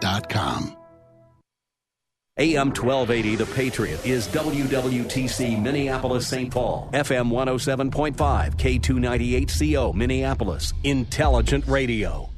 [0.00, 0.76] Dot com.
[2.38, 6.50] AM 1280 The Patriot is WWTC Minneapolis St.
[6.50, 12.30] Paul, FM 107.5, K298CO Minneapolis, Intelligent Radio.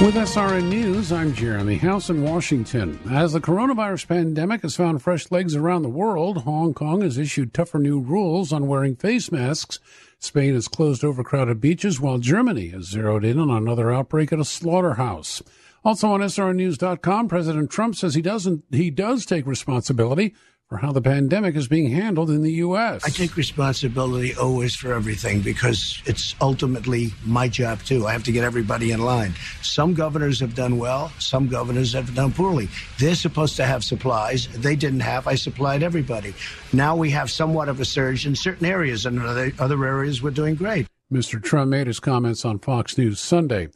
[0.00, 3.00] With SRN News, I'm Jeremy House in Washington.
[3.10, 7.52] As the coronavirus pandemic has found fresh legs around the world, Hong Kong has issued
[7.52, 9.80] tougher new rules on wearing face masks.
[10.20, 14.44] Spain has closed overcrowded beaches, while Germany has zeroed in on another outbreak at a
[14.44, 15.42] slaughterhouse.
[15.84, 20.34] Also on SRNews.com, President Trump says he doesn't he does take responsibility
[20.68, 23.02] for how the pandemic is being handled in the U.S.
[23.02, 28.06] I take responsibility always for everything because it's ultimately my job too.
[28.06, 29.32] I have to get everybody in line.
[29.62, 32.68] Some governors have done well, some governors have done poorly.
[32.98, 34.48] They're supposed to have supplies.
[34.48, 35.26] They didn't have.
[35.26, 36.34] I supplied everybody.
[36.74, 40.30] Now we have somewhat of a surge in certain areas, and other, other areas we're
[40.32, 40.86] doing great.
[41.10, 41.42] Mr.
[41.42, 43.68] Trump made his comments on Fox News Sunday.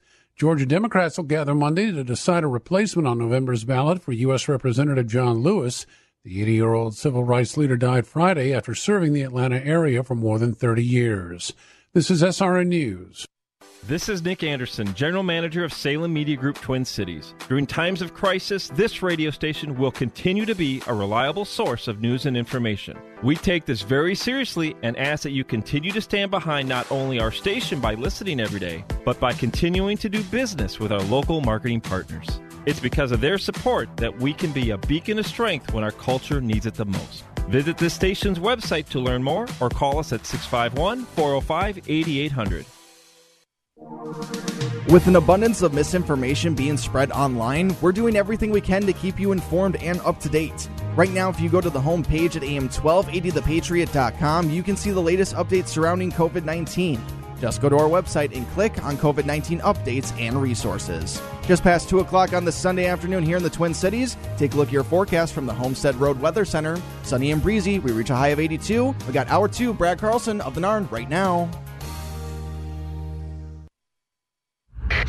[0.43, 4.49] Georgia Democrats will gather Monday to decide a replacement on November's ballot for U.S.
[4.49, 5.87] Representative John Lewis.
[6.25, 10.17] The 80 year old civil rights leader died Friday after serving the Atlanta area for
[10.17, 11.53] more than 30 years.
[11.93, 13.25] This is SRN News.
[13.85, 17.35] This is Nick Anderson, General Manager of Salem Media Group Twin Cities.
[17.49, 22.01] During times of crisis, this radio station will continue to be a reliable source of
[22.01, 22.97] news and information.
[23.25, 27.19] We take this very seriously and ask that you continue to stand behind not only
[27.19, 31.41] our station by listening every day, but by continuing to do business with our local
[31.41, 32.29] marketing partners.
[32.67, 35.91] It's because of their support that we can be a beacon of strength when our
[35.91, 37.25] culture needs it the most.
[37.49, 42.65] Visit this station's website to learn more or call us at 651 405 8800.
[44.89, 49.19] With an abundance of misinformation being spread online, we're doing everything we can to keep
[49.19, 50.69] you informed and up to date.
[50.95, 55.35] Right now, if you go to the homepage at am1280thepatriot.com, you can see the latest
[55.35, 57.03] updates surrounding COVID 19.
[57.41, 61.21] Just go to our website and click on COVID 19 updates and resources.
[61.47, 64.57] Just past 2 o'clock on this Sunday afternoon here in the Twin Cities, take a
[64.57, 66.81] look at your forecast from the Homestead Road Weather Center.
[67.03, 68.95] Sunny and breezy, we reach a high of 82.
[69.07, 71.49] We got hour 2, Brad Carlson of the Narn right now.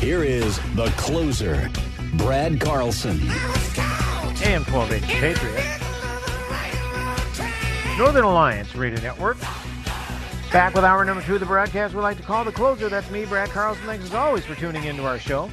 [0.00, 1.70] Here is the closer,
[2.14, 3.20] Brad Carlson.
[4.44, 5.64] AM 1280 Patriot.
[7.98, 9.38] Northern Alliance Radio Network.
[10.52, 12.88] Back with hour number two of the broadcast we like to call the closer.
[12.88, 13.84] That's me, Brad Carlson.
[13.86, 15.50] Thanks as always for tuning into our show.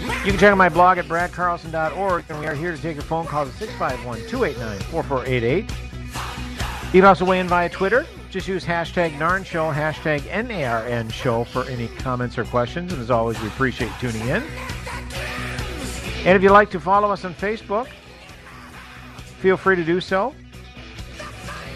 [0.00, 3.02] You can check out my blog at bradcarlson.org, and we are here to take your
[3.02, 5.70] phone calls at 651 289 4488.
[6.94, 8.06] You can also weigh in via Twitter.
[8.30, 12.92] Just use hashtag NARN Show, hashtag NARN Show for any comments or questions.
[12.92, 14.44] And as always, we appreciate tuning in.
[16.24, 17.88] And if you'd like to follow us on Facebook,
[19.40, 20.32] feel free to do so.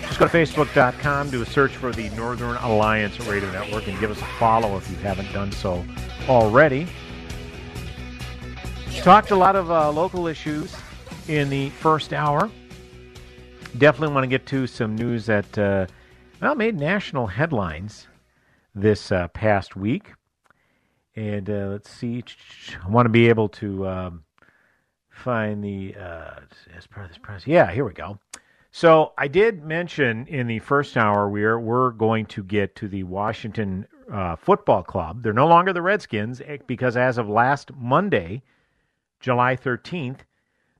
[0.03, 4.13] Just go to facebook.com, do a search for the Northern Alliance Radio Network, and give
[4.13, 5.85] us a follow if you haven't done so
[6.29, 6.87] already.
[8.99, 10.77] Talked a lot of uh, local issues
[11.27, 12.49] in the first hour.
[13.77, 15.87] Definitely want to get to some news that uh,
[16.45, 18.07] well made national headlines
[18.75, 20.13] this uh, past week.
[21.17, 22.23] And uh, let's see,
[22.85, 24.25] I want to be able to um,
[25.09, 26.41] find the uh,
[26.77, 27.47] as part of this process.
[27.47, 28.19] Yeah, here we go.
[28.73, 33.05] So I did mention in the first hour we're we're going to get to the
[33.05, 35.23] Washington uh, Football Club.
[35.23, 38.43] They're no longer the Redskins eh, because as of last Monday,
[39.19, 40.19] July 13th,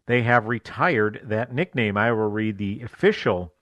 [0.07, 1.97] they have retired that nickname.
[1.97, 3.54] I will read the official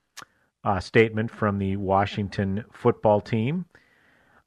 [0.64, 3.66] uh, statement from the Washington football team.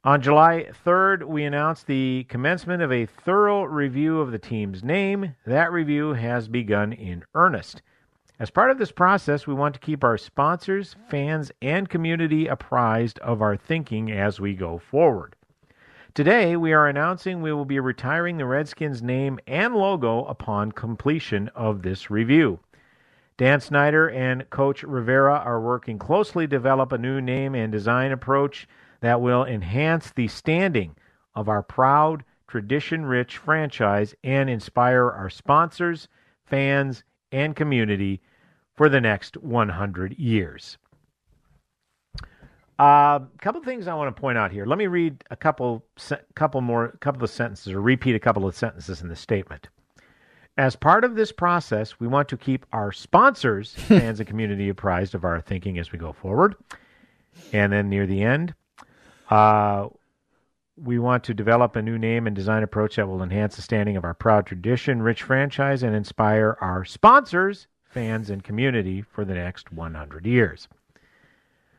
[0.04, 5.34] On July 3rd, we announced the commencement of a thorough review of the team's name.
[5.44, 7.82] That review has begun in earnest.
[8.38, 13.18] As part of this process, we want to keep our sponsors, fans, and community apprised
[13.20, 15.34] of our thinking as we go forward.
[16.14, 21.48] Today, we are announcing we will be retiring the Redskins name and logo upon completion
[21.54, 22.60] of this review.
[23.38, 28.12] Dan Snyder and Coach Rivera are working closely to develop a new name and design
[28.12, 28.66] approach
[29.00, 30.96] that will enhance the standing
[31.34, 36.08] of our proud, tradition rich franchise and inspire our sponsors,
[36.46, 38.22] fans, and community
[38.74, 40.78] for the next 100 years.
[42.78, 44.66] A uh, couple things I want to point out here.
[44.66, 45.84] Let me read a couple,
[46.34, 49.68] couple more, couple of sentences, or repeat a couple of sentences in the statement.
[50.58, 55.14] As part of this process, we want to keep our sponsors, fans, and community apprised
[55.14, 56.54] of our thinking as we go forward.
[57.52, 58.54] And then near the end,
[59.28, 59.88] uh,
[60.76, 63.96] we want to develop a new name and design approach that will enhance the standing
[63.96, 69.34] of our proud tradition, rich franchise, and inspire our sponsors, fans, and community for the
[69.34, 70.68] next 100 years.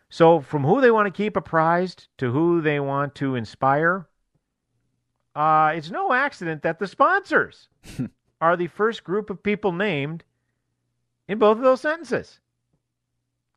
[0.10, 4.08] So, from who they want to keep apprised to who they want to inspire,
[5.36, 7.68] uh, it's no accident that the sponsors
[8.42, 10.24] are the first group of people named
[11.28, 12.40] in both of those sentences.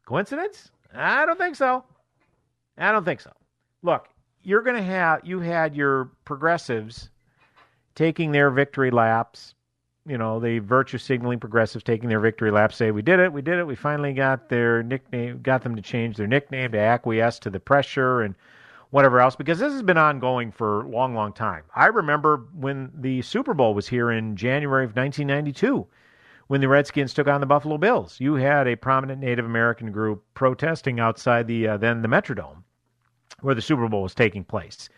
[0.07, 0.71] Coincidence?
[0.95, 1.85] I don't think so.
[2.77, 3.33] I don't think so.
[3.83, 4.09] Look,
[4.43, 7.11] you're going to have, you had your progressives
[7.95, 9.55] taking their victory laps
[10.07, 13.43] you know, the virtue signaling progressives taking their victory lap say, We did it, we
[13.43, 17.39] did it, we finally got their nickname, got them to change their nickname to acquiesce
[17.41, 18.35] to the pressure and
[18.91, 21.63] whatever else, because this has been ongoing for a long, long time.
[21.75, 25.87] I remember when the Super Bowl was here in January of 1992,
[26.49, 28.19] when the Redskins took on the Buffalo Bills.
[28.19, 32.65] You had a prominent Native American group protesting outside the uh, then the Metrodome,
[33.41, 34.89] where the Super Bowl was taking place.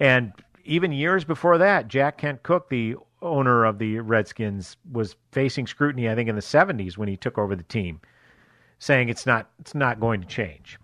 [0.00, 0.32] And
[0.64, 6.08] even years before that, Jack Kent Cooke, the owner of the Redskins was facing scrutiny,
[6.08, 8.00] I think, in the 70s when he took over the team,
[8.78, 10.78] saying it's not it's not going to change.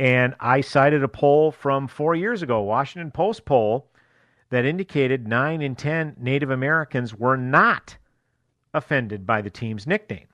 [0.00, 3.86] And I cited a poll from four years ago, Washington Post poll,
[4.48, 7.98] that indicated nine in ten Native Americans were not
[8.72, 10.28] offended by the team's nickname.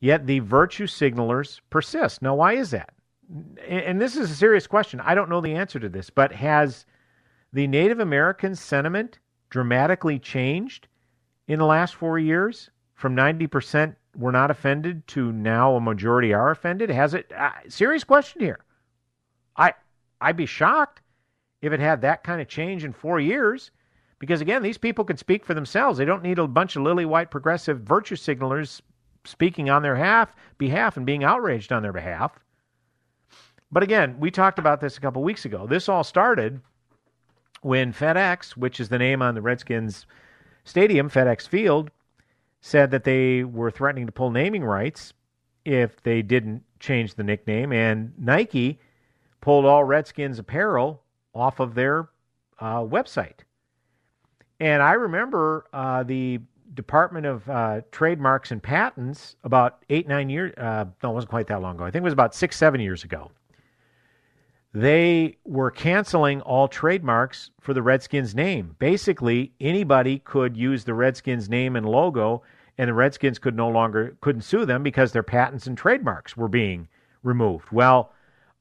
[0.00, 2.20] Yet the virtue signalers persist.
[2.20, 2.92] Now, why is that?
[3.66, 5.00] And this is a serious question.
[5.00, 6.84] I don't know the answer to this, but has
[7.50, 10.86] the Native American sentiment dramatically changed
[11.48, 12.68] in the last four years?
[12.92, 16.90] From 90% were not offended to now a majority are offended?
[16.90, 17.32] Has it?
[17.34, 18.58] Uh, serious question here.
[19.56, 19.74] I
[20.20, 21.00] I'd be shocked
[21.60, 23.70] if it had that kind of change in four years.
[24.18, 25.98] Because again, these people can speak for themselves.
[25.98, 28.80] They don't need a bunch of lily white progressive virtue signalers
[29.24, 32.38] speaking on their half, behalf and being outraged on their behalf.
[33.72, 35.66] But again, we talked about this a couple weeks ago.
[35.66, 36.60] This all started
[37.62, 40.06] when FedEx, which is the name on the Redskins
[40.64, 41.90] stadium, FedEx Field,
[42.60, 45.14] said that they were threatening to pull naming rights
[45.64, 48.78] if they didn't change the nickname, and Nike
[49.42, 51.02] pulled all Redskins apparel
[51.34, 52.08] off of their
[52.58, 53.40] uh, website.
[54.58, 56.40] And I remember uh, the
[56.72, 61.48] Department of uh, Trademarks and Patents about eight, nine years, uh, no, it wasn't quite
[61.48, 61.84] that long ago.
[61.84, 63.30] I think it was about six, seven years ago
[64.74, 68.74] they were canceling all trademarks for the Redskins name.
[68.78, 72.42] Basically, anybody could use the Redskins name and logo,
[72.78, 76.48] and the Redskins could no longer couldn't sue them because their patents and trademarks were
[76.48, 76.88] being
[77.22, 77.70] removed.
[77.70, 78.12] Well,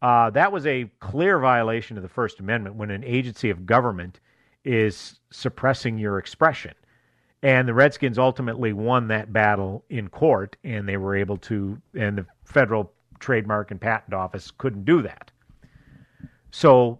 [0.02, 4.20] uh, that was a clear violation of the First Amendment when an agency of government
[4.64, 6.74] is suppressing your expression.
[7.44, 12.18] And the Redskins ultimately won that battle in court, and they were able to, and
[12.20, 15.32] the federal trademark and patent office couldn't do that.
[16.52, 17.00] So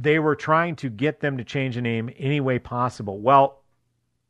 [0.00, 3.18] they were trying to get them to change the name any way possible.
[3.20, 3.62] Well,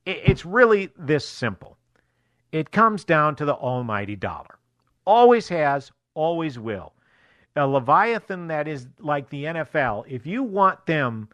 [0.07, 1.76] it's really this simple.
[2.52, 4.59] It comes down to the almighty dollar.
[5.05, 6.93] Always has, always will.
[7.57, 11.28] A Leviathan that is like the NFL, if you want them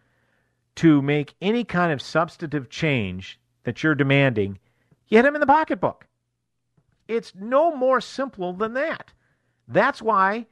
[0.76, 4.58] to make any kind of substantive change that you're demanding,
[5.08, 6.06] you hit them in the pocketbook.
[7.08, 9.12] It's no more simple than that.
[9.68, 10.46] That's why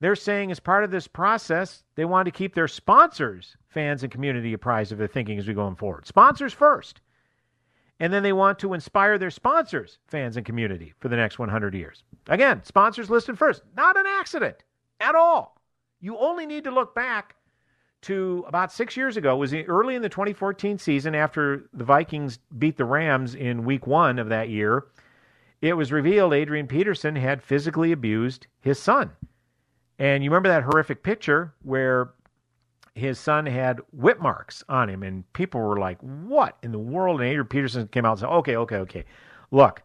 [0.00, 4.10] they're saying as part of this process, they want to keep their sponsors, fans, and
[4.10, 6.06] community apprised of their thinking as we go forward.
[6.06, 7.00] Sponsors first.
[8.00, 11.74] And then they want to inspire their sponsors, fans, and community for the next 100
[11.74, 12.02] years.
[12.28, 13.62] Again, sponsors listed first.
[13.76, 14.64] Not an accident
[15.02, 15.60] at all.
[16.00, 17.36] You only need to look back
[18.02, 19.34] to about six years ago.
[19.34, 23.86] It was early in the 2014 season after the Vikings beat the Rams in week
[23.86, 24.86] one of that year.
[25.60, 29.12] It was revealed Adrian Peterson had physically abused his son.
[29.98, 32.14] And you remember that horrific picture where
[32.94, 37.20] his son had whip marks on him, and people were like, "What in the world?"
[37.20, 39.04] And Adrian Peterson came out and said, "Okay, okay, okay.
[39.52, 39.82] Look,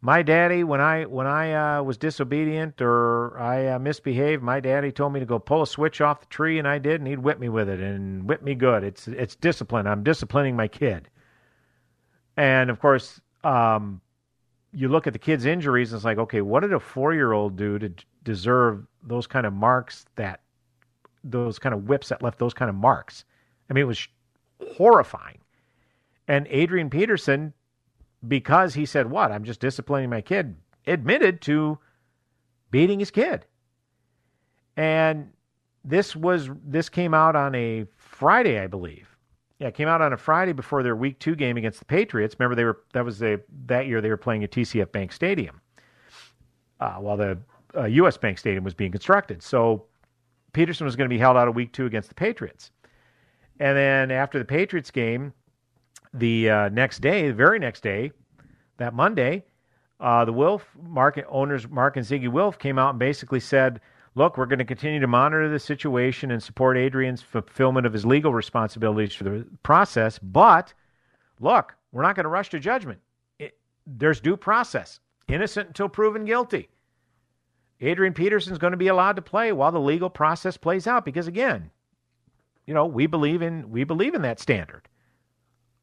[0.00, 4.92] my daddy when I when I uh, was disobedient or I uh, misbehaved, my daddy
[4.92, 7.18] told me to go pull a switch off the tree, and I did, and he'd
[7.18, 8.84] whip me with it and whip me good.
[8.84, 9.86] It's it's discipline.
[9.86, 11.08] I'm disciplining my kid.
[12.36, 14.00] And of course, um,
[14.72, 17.32] you look at the kid's injuries, and it's like, okay, what did a four year
[17.32, 17.90] old do to
[18.22, 20.40] deserve those kind of marks that
[21.24, 23.24] those kind of whips that left those kind of marks?
[23.70, 24.06] I mean, it was
[24.76, 25.38] horrifying.
[26.28, 27.54] And Adrian Peterson
[28.28, 29.32] because he said, What?
[29.32, 30.56] I'm just disciplining my kid,
[30.86, 31.78] admitted to
[32.70, 33.46] beating his kid.
[34.76, 35.30] And
[35.84, 39.16] this was this came out on a Friday, I believe.
[39.58, 42.36] Yeah, it came out on a Friday before their week two game against the Patriots.
[42.38, 45.60] Remember, they were that was a that year they were playing at TCF Bank Stadium,
[46.80, 47.38] uh, while the
[47.74, 48.16] uh, U.S.
[48.18, 49.42] Bank Stadium was being constructed.
[49.42, 49.86] So
[50.52, 52.70] Peterson was going to be held out of week two against the Patriots,
[53.60, 55.32] and then after the Patriots game,
[56.18, 58.12] the uh, next day, the very next day,
[58.78, 59.44] that Monday,
[60.00, 63.80] uh, the Wilf market owners, Mark and Zygi Wilf, came out and basically said,
[64.14, 68.04] "Look, we're going to continue to monitor the situation and support Adrian's fulfillment of his
[68.04, 70.74] legal responsibilities for the process, but
[71.40, 73.00] look, we're not going to rush to judgment.
[73.38, 73.56] It,
[73.86, 76.68] there's due process, innocent until proven guilty."
[77.80, 81.26] Adrian Peterson's going to be allowed to play while the legal process plays out because
[81.26, 81.70] again,
[82.66, 84.88] you know, we believe in we believe in that standard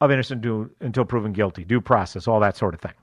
[0.03, 2.93] of innocent due, until proven guilty, due process, all that sort of thing.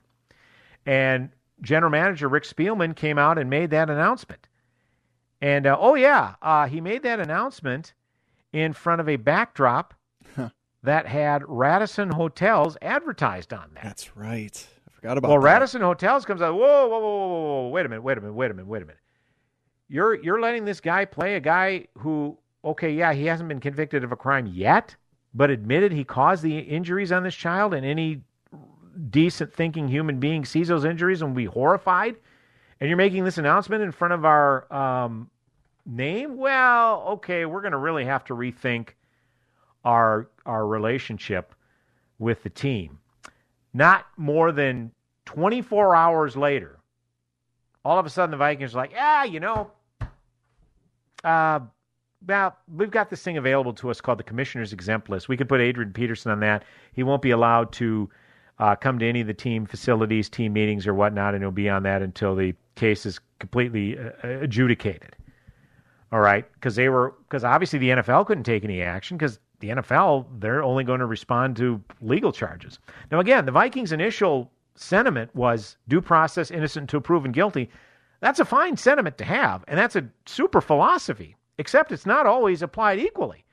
[0.85, 1.29] And
[1.61, 4.47] general manager Rick Spielman came out and made that announcement.
[5.41, 7.93] And uh, oh yeah, uh, he made that announcement
[8.53, 9.93] in front of a backdrop
[10.35, 10.49] huh.
[10.83, 13.83] that had Radisson Hotels advertised on that.
[13.83, 14.67] That's right.
[14.87, 15.29] I forgot about.
[15.29, 15.45] Well, that.
[15.45, 16.53] Radisson Hotels comes out.
[16.53, 17.67] Whoa, whoa, whoa, whoa, whoa!
[17.69, 18.03] Wait a minute!
[18.03, 18.33] Wait a minute!
[18.33, 18.67] Wait a minute!
[18.67, 19.01] Wait a minute!
[19.87, 24.03] You're you're letting this guy play a guy who okay, yeah, he hasn't been convicted
[24.03, 24.95] of a crime yet,
[25.33, 28.21] but admitted he caused the injuries on this child, and any
[29.09, 32.15] decent thinking human being sees those injuries and will be horrified.
[32.79, 35.29] And you're making this announcement in front of our um,
[35.85, 36.37] name?
[36.37, 38.89] Well, okay, we're going to really have to rethink
[39.83, 41.55] our our relationship
[42.19, 42.99] with the team.
[43.73, 44.91] Not more than
[45.25, 46.79] 24 hours later,
[47.85, 49.71] all of a sudden the Vikings are like, yeah, you know,
[51.23, 51.61] uh,
[52.27, 55.27] well, we've got this thing available to us called the Commissioner's Exempt List.
[55.27, 56.63] We could put Adrian Peterson on that.
[56.93, 58.09] He won't be allowed to
[58.59, 61.69] uh, come to any of the team facilities, team meetings, or whatnot, and he'll be
[61.69, 65.15] on that until the case is completely uh, adjudicated.
[66.11, 69.69] All right, because they were because obviously the NFL couldn't take any action because the
[69.69, 72.79] NFL they're only going to respond to legal charges.
[73.11, 77.69] Now again, the Vikings' initial sentiment was due process, innocent until proven guilty.
[78.19, 82.61] That's a fine sentiment to have, and that's a super philosophy except it's not always
[82.61, 83.45] applied equally.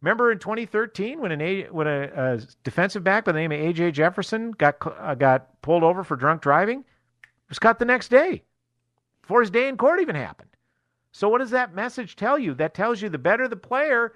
[0.00, 3.58] Remember in 2013 when an a, when a, a defensive back by the name of
[3.58, 6.84] AJ Jefferson got uh, got pulled over for drunk driving,
[7.48, 8.42] was cut the next day,
[9.22, 10.50] before his day in court even happened.
[11.12, 12.54] So what does that message tell you?
[12.54, 14.12] That tells you the better the player,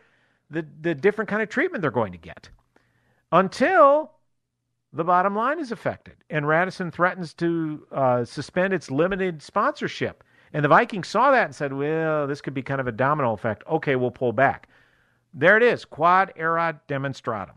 [0.51, 2.51] the the different kind of treatment they're going to get.
[3.33, 4.13] Until
[4.93, 10.65] the bottom line is affected, and Radisson threatens to uh, suspend its limited sponsorship and
[10.65, 13.63] the Vikings saw that and said, well, this could be kind of a domino effect.
[13.69, 14.69] Okay, we'll pull back.
[15.33, 17.55] There it is, quad erat demonstratum.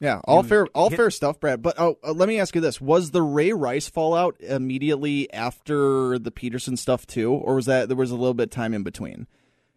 [0.00, 1.60] Yeah, all fair, all hit, fair stuff, Brad.
[1.60, 6.20] But oh, uh, let me ask you this: Was the Ray Rice fallout immediately after
[6.20, 8.84] the Peterson stuff too, or was that there was a little bit of time in
[8.84, 9.26] between?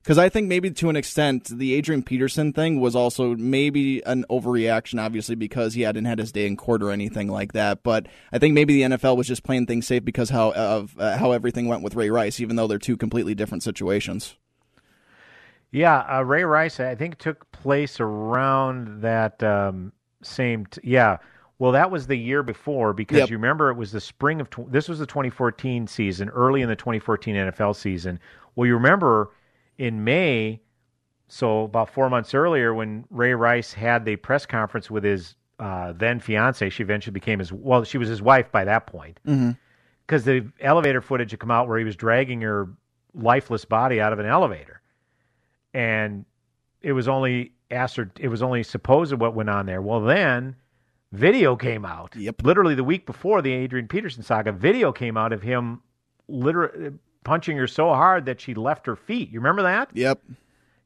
[0.01, 4.25] Because I think maybe to an extent, the Adrian Peterson thing was also maybe an
[4.31, 7.83] overreaction, obviously, because he hadn't had his day in court or anything like that.
[7.83, 11.17] But I think maybe the NFL was just playing things safe because how of uh,
[11.17, 14.35] how everything went with Ray Rice, even though they're two completely different situations.
[15.71, 19.93] Yeah, uh, Ray Rice, I think took place around that um,
[20.23, 20.65] same.
[20.65, 21.17] T- yeah,
[21.59, 23.29] well, that was the year before because yep.
[23.29, 26.67] you remember it was the spring of tw- this was the 2014 season, early in
[26.67, 28.19] the 2014 NFL season.
[28.55, 29.29] Well, you remember
[29.81, 30.61] in May,
[31.27, 35.93] so about four months earlier, when Ray Rice had the press conference with his uh,
[35.93, 39.19] then fiance, she eventually became his well, she was his wife by that point.
[39.23, 40.45] Because mm-hmm.
[40.45, 42.69] the elevator footage had come out where he was dragging her
[43.15, 44.81] lifeless body out of an elevator,
[45.73, 46.25] and
[46.83, 48.11] it was only answered.
[48.19, 49.81] It was only supposed what went on there.
[49.81, 50.55] Well, then
[51.11, 52.15] video came out.
[52.15, 52.43] Yep.
[52.43, 55.81] Literally the week before the Adrian Peterson saga, video came out of him
[56.27, 56.91] literally
[57.23, 59.31] punching her so hard that she left her feet.
[59.31, 59.89] You remember that?
[59.93, 60.21] Yep.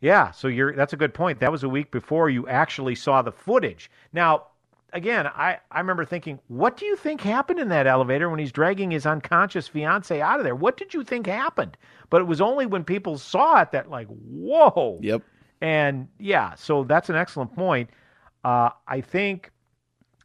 [0.01, 1.39] Yeah, so you're that's a good point.
[1.39, 3.89] That was a week before you actually saw the footage.
[4.13, 4.47] Now,
[4.93, 8.51] again, I, I remember thinking, what do you think happened in that elevator when he's
[8.51, 10.55] dragging his unconscious fiance out of there?
[10.55, 11.77] What did you think happened?
[12.09, 14.99] But it was only when people saw it that like, whoa.
[15.01, 15.21] Yep.
[15.61, 17.89] And yeah, so that's an excellent point.
[18.43, 19.51] Uh, I think,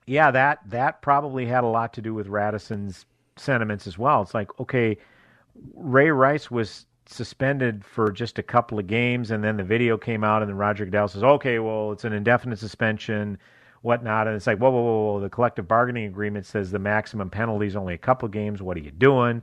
[0.07, 4.23] yeah, that that probably had a lot to do with Radisson's sentiments as well.
[4.23, 4.99] It's like, okay,
[5.75, 10.23] Ray Rice was suspended for just a couple of games, and then the video came
[10.25, 13.39] out, and then Roger Goodell says, okay, well, it's an indefinite suspension,
[13.83, 14.27] whatnot.
[14.27, 15.21] And it's like, whoa, whoa, whoa, whoa.
[15.21, 18.63] The collective bargaining agreement says the maximum penalty is only a couple of games.
[18.63, 19.43] What are you doing?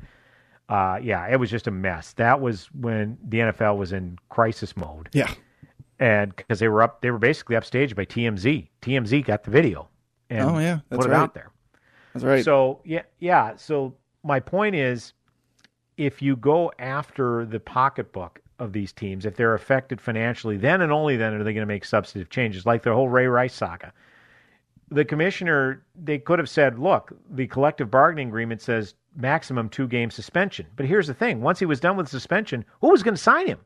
[0.70, 2.14] Uh, yeah, it was just a mess.
[2.14, 5.10] That was when the NFL was in crisis mode.
[5.14, 5.34] Yeah.
[6.00, 8.68] And because they were up, they were basically upstaged by TMZ.
[8.82, 9.88] TMZ got the video
[10.30, 11.22] and Oh, yeah, that's put it right.
[11.22, 11.52] out there.
[12.14, 12.44] That's right.
[12.44, 13.56] So yeah, yeah.
[13.56, 15.14] So my point is,
[15.98, 20.92] if you go after the pocketbook of these teams, if they're affected financially, then and
[20.92, 23.92] only then are they going to make substantive changes, like the whole Ray Rice saga.
[24.90, 30.10] The commissioner, they could have said, look, the collective bargaining agreement says maximum two game
[30.10, 30.68] suspension.
[30.76, 33.48] But here's the thing once he was done with suspension, who was going to sign
[33.48, 33.60] him?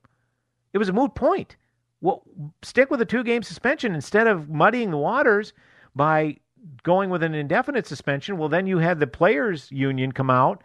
[0.73, 1.57] It was a moot point.
[2.00, 2.23] Well,
[2.63, 5.53] stick with a two game suspension instead of muddying the waters
[5.95, 6.38] by
[6.83, 8.38] going with an indefinite suspension.
[8.38, 10.63] Well, then you had the players' union come out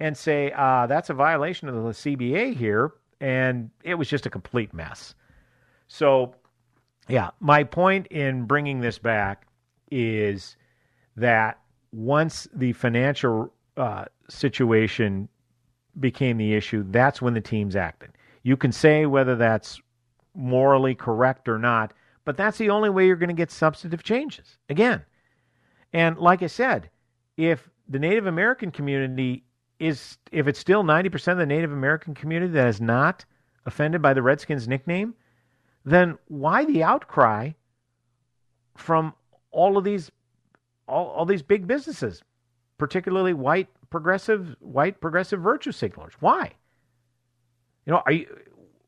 [0.00, 2.92] and say, uh, that's a violation of the CBA here.
[3.20, 5.14] And it was just a complete mess.
[5.88, 6.34] So,
[7.08, 9.46] yeah, my point in bringing this back
[9.90, 10.56] is
[11.16, 11.60] that
[11.92, 15.28] once the financial uh, situation
[15.98, 18.10] became the issue, that's when the teams acted.
[18.42, 19.80] You can say whether that's
[20.34, 24.58] morally correct or not, but that's the only way you're going to get substantive changes.
[24.68, 25.02] Again,
[25.92, 26.90] and like I said,
[27.36, 29.45] if the Native American community
[29.78, 33.24] is, if it's still 90% of the Native American community that is not
[33.64, 35.14] offended by the Redskins nickname,
[35.84, 37.52] then why the outcry
[38.76, 39.14] from
[39.50, 40.10] all of these,
[40.88, 42.22] all, all these big businesses,
[42.78, 46.12] particularly white progressive, white progressive virtue signalers?
[46.20, 46.52] Why?
[47.84, 48.26] You know, are you,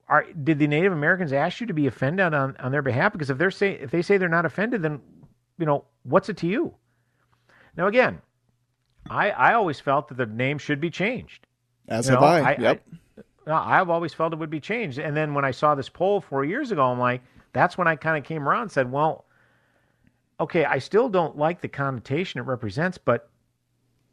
[0.08, 3.12] are, did the Native Americans ask you to be offended on, on their behalf?
[3.12, 5.00] Because if they're say if they say they're not offended, then
[5.58, 6.74] you know what's it to you?
[7.76, 8.20] Now again,
[9.10, 11.46] I I always felt that the name should be changed.
[11.88, 12.56] As You have know, I.
[12.58, 12.82] Yep.
[13.46, 14.98] no, I've always felt it would be changed.
[14.98, 17.22] And then when I saw this poll four years ago, I'm like,
[17.52, 19.24] that's when I kind of came around and said, well,
[20.40, 23.30] okay, I still don't like the connotation it represents, but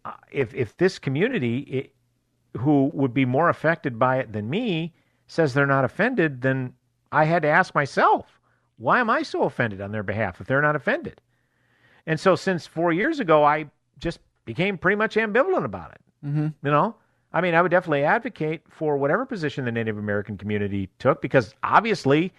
[0.05, 1.96] uh, if if this community it,
[2.59, 4.93] who would be more affected by it than me
[5.27, 6.74] says they're not offended, then
[7.11, 8.39] I had to ask myself,
[8.77, 11.22] why am I so offended on their behalf if they're not offended?
[12.05, 13.65] And so since four years ago, I
[13.98, 16.01] just became pretty much ambivalent about it.
[16.25, 16.48] Mm-hmm.
[16.64, 16.96] You know,
[17.34, 21.53] I mean, I would definitely advocate for whatever position the Native American community took because
[21.64, 22.34] obviously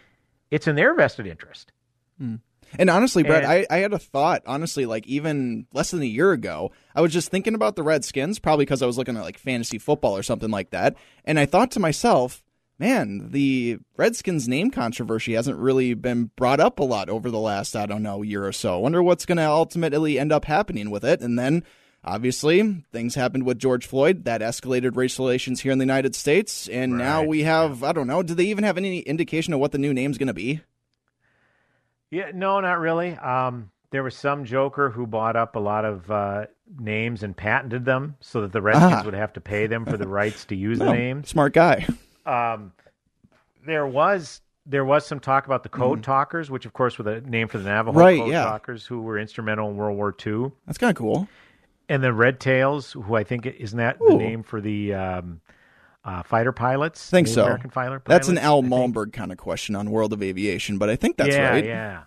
[0.50, 1.72] it's in their vested interest.
[2.18, 6.06] And honestly, Brett, And- I, I had a thought, honestly, like even less than a
[6.06, 9.22] year ago, I was just thinking about the Redskins, probably because I was looking at
[9.22, 10.96] like fantasy football or something like that.
[11.24, 12.42] And I thought to myself,
[12.78, 17.76] man, the Redskins name controversy hasn't really been brought up a lot over the last,
[17.76, 18.74] I don't know, year or so.
[18.74, 21.20] I wonder what's going to ultimately end up happening with it.
[21.20, 21.64] And then
[22.06, 26.68] obviously things happened with George Floyd that escalated race relations here in the United States.
[26.68, 29.72] And now we have, I don't know, do they even have any indication of what
[29.72, 30.60] the new name's going to be?
[32.10, 33.14] Yeah, no, not really.
[33.16, 36.46] Um, there was some joker who bought up a lot of uh,
[36.78, 39.02] names and patented them so that the Redskins Ah.
[39.04, 41.28] would have to pay them for the rights to use the Oh, names.
[41.28, 41.86] Smart guy.
[42.24, 42.72] Um,
[43.64, 46.04] there was there was some talk about the Code Mhm.
[46.04, 48.42] Talkers, which of course were the name for the Navajo Right, Code yeah.
[48.44, 50.50] Talkers, who were instrumental in World War II.
[50.66, 51.28] That's kind of cool.
[51.88, 55.40] And the Red Tails, who I think isn't that the name for the um,
[56.04, 57.10] uh, fighter pilots?
[57.10, 57.42] I think Native so.
[57.44, 58.62] American fighter That's an Al.
[58.62, 61.64] Malmberg kind of question on World of Aviation, but I think that's yeah, right.
[61.64, 62.02] Yeah,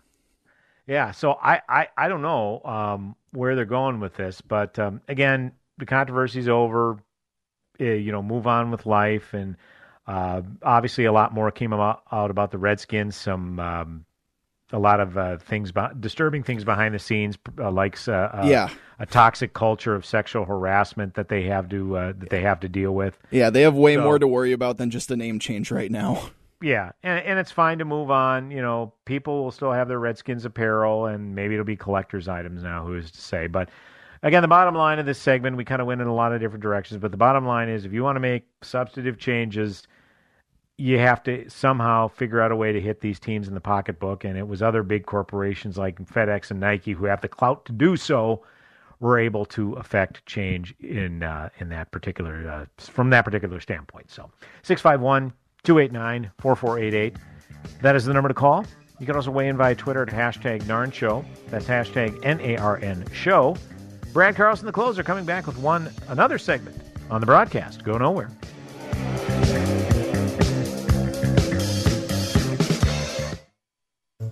[0.86, 1.12] yeah.
[1.12, 5.54] So I, I, I don't know um, where they're going with this, but um, again,
[5.78, 7.00] the controversy's over.
[7.82, 9.56] Uh, you know, move on with life, and
[10.06, 13.16] uh, obviously, a lot more came about, out about the Redskins.
[13.16, 14.06] Some um,
[14.72, 18.44] a lot of uh, things, be- disturbing things behind the scenes, uh, like uh, uh,
[18.46, 18.70] Yeah.
[19.00, 22.70] a toxic culture of sexual harassment that they have to uh, that they have to
[22.70, 23.18] deal with.
[23.32, 25.92] Yeah, they have way So- more to worry about than just a name change right
[25.92, 26.22] now.
[26.62, 28.52] Yeah, and and it's fine to move on.
[28.52, 32.64] You know, people will still have their Redskins apparel, and maybe it'll be collector's items
[32.64, 32.86] now.
[32.86, 33.48] Who's to say?
[33.48, 33.70] But
[34.24, 36.42] again, the bottom line of this segment, we kind of went in a lot of
[36.42, 37.00] different directions.
[37.00, 39.84] But the bottom line is, if you want to make substantive changes,
[40.80, 44.24] you have to somehow figure out a way to hit these teams in the pocketbook.
[44.24, 47.74] And it was other big corporations like FedEx and Nike who have the clout to
[47.74, 48.44] do so.
[49.02, 54.12] Were able to affect change in uh, in that particular uh, from that particular standpoint.
[54.12, 54.30] So
[54.62, 55.32] six five one
[55.64, 57.16] 289 4488.
[57.82, 58.66] That is the number to call.
[59.00, 61.24] You can also weigh in via Twitter at hashtag NARN Show.
[61.48, 63.56] That's hashtag N A R N Show.
[64.12, 66.76] Brad Carlson, the closer, coming back with one another segment
[67.10, 67.86] on the broadcast.
[67.86, 68.30] Go nowhere.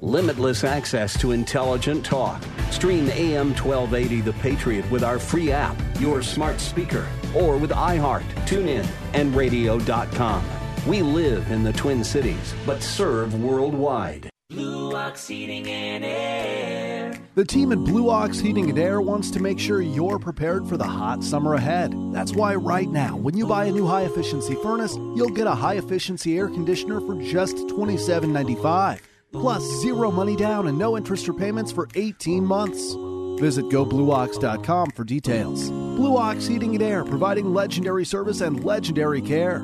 [0.07, 2.41] Limitless access to intelligent talk.
[2.71, 8.23] Stream AM 1280 The Patriot with our free app, your smart speaker, or with iHeart,
[8.45, 10.45] TuneIn, and radio.com.
[10.87, 14.29] We live in the Twin Cities, but serve worldwide.
[14.49, 17.19] Blue Ox Heating and Air.
[17.35, 20.77] The team at Blue Ox Heating and Air wants to make sure you're prepared for
[20.77, 21.93] the hot summer ahead.
[22.13, 25.53] That's why right now, when you buy a new high efficiency furnace, you'll get a
[25.53, 29.01] high efficiency air conditioner for just $27.95.
[29.31, 32.95] Plus zero money down and no interest or payments for 18 months.
[33.39, 35.69] Visit goblueox.com for details.
[35.69, 39.63] Blue Ox Heating and Air, providing legendary service and legendary care.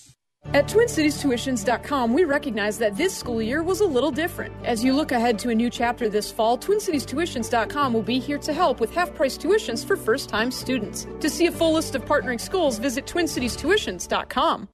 [0.53, 4.53] At TwinCitiesTuitions.com, we recognize that this school year was a little different.
[4.65, 8.51] As you look ahead to a new chapter this fall, TwinCitiesTuitions.com will be here to
[8.51, 11.07] help with half price tuitions for first time students.
[11.21, 14.67] To see a full list of partnering schools, visit TwinCitiesTuitions.com.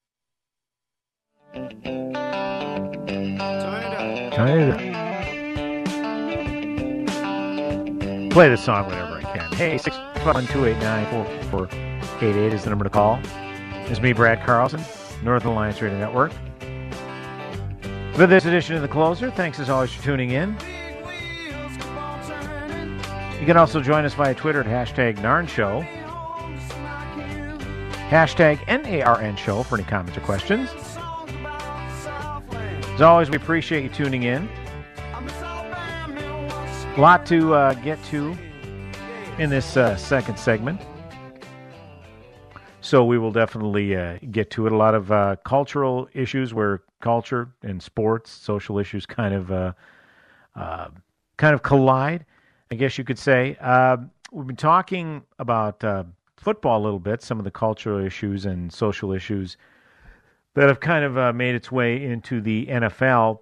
[8.31, 9.53] Play this song whenever I can.
[9.53, 13.19] Hey, 651-289-4488 is the number to call.
[13.89, 14.81] It's me, Brad Carlson,
[15.23, 16.31] Northern Alliance Radio Network.
[18.13, 20.55] For this edition of The Closer, thanks as always for tuning in.
[23.39, 25.85] You can also join us via Twitter at hashtag Narn Show.
[28.09, 30.69] Hashtag N-A-R-N Show for any comments or questions.
[32.95, 34.49] As always, we appreciate you tuning in.
[36.95, 38.35] A lot to uh, get to
[39.37, 40.81] in this uh, second segment.
[42.87, 44.71] So we will definitely uh, get to it.
[44.71, 49.73] A lot of uh, cultural issues where culture and sports, social issues, kind of uh,
[50.55, 50.87] uh,
[51.35, 52.25] kind of collide.
[52.71, 53.57] I guess you could say.
[53.59, 53.97] Uh,
[54.31, 56.05] we've been talking about uh,
[56.37, 59.57] football a little bit, some of the cultural issues and social issues
[60.53, 63.39] that have kind of uh, made its way into the NFL,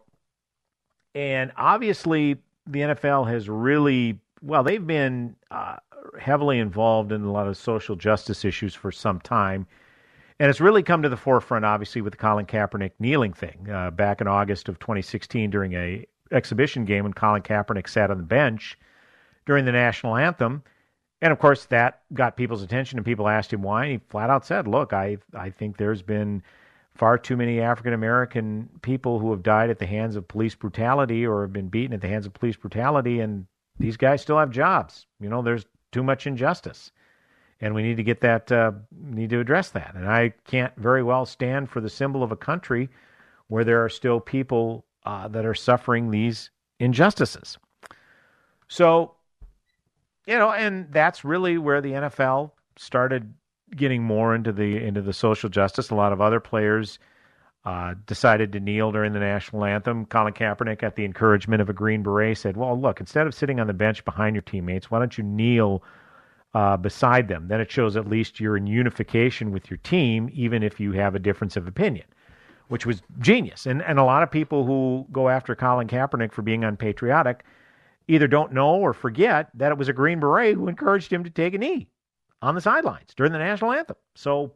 [1.13, 4.63] and obviously the NFL has really well.
[4.63, 5.35] They've been
[6.19, 9.67] heavily involved in a lot of social justice issues for some time.
[10.39, 13.91] And it's really come to the forefront, obviously, with the Colin Kaepernick kneeling thing uh,
[13.91, 18.23] back in August of 2016 during a exhibition game when Colin Kaepernick sat on the
[18.23, 18.77] bench
[19.45, 20.63] during the national anthem.
[21.21, 23.85] And of course, that got people's attention, and people asked him why.
[23.85, 26.43] And he flat out said, "Look, I I think there's been
[26.95, 31.25] far too many African American people who have died at the hands of police brutality
[31.25, 33.47] or have been beaten at the hands of police brutality, and
[33.79, 35.07] these guys still have jobs.
[35.19, 35.65] You know, there's
[35.95, 36.91] too much injustice,
[37.61, 39.95] and we need to get that uh, need to address that.
[39.95, 42.89] And I can't very well stand for the symbol of a country
[43.47, 46.49] where there are still people uh, that are suffering these
[46.81, 47.57] injustices.
[48.67, 49.13] So,
[50.27, 53.33] you know, and that's really where the NFL started
[53.73, 55.91] getting more into the into the social justice.
[55.91, 56.99] A lot of other players
[57.65, 60.05] uh, decided to kneel during the national anthem.
[60.05, 63.59] Colin Kaepernick, at the encouragement of a Green Beret, said, Well, look, instead of sitting
[63.59, 65.83] on the bench behind your teammates, why don't you kneel
[66.53, 67.47] uh, beside them?
[67.47, 71.15] Then it shows at least you're in unification with your team, even if you have
[71.15, 72.05] a difference of opinion,
[72.67, 73.65] which was genius.
[73.65, 77.43] And, and a lot of people who go after Colin Kaepernick for being unpatriotic
[78.07, 81.31] either don't know or forget that it was a Green Beret who encouraged him to
[81.31, 81.87] take a knee
[82.43, 83.95] on the sidelines during the national anthem.
[84.13, 84.53] So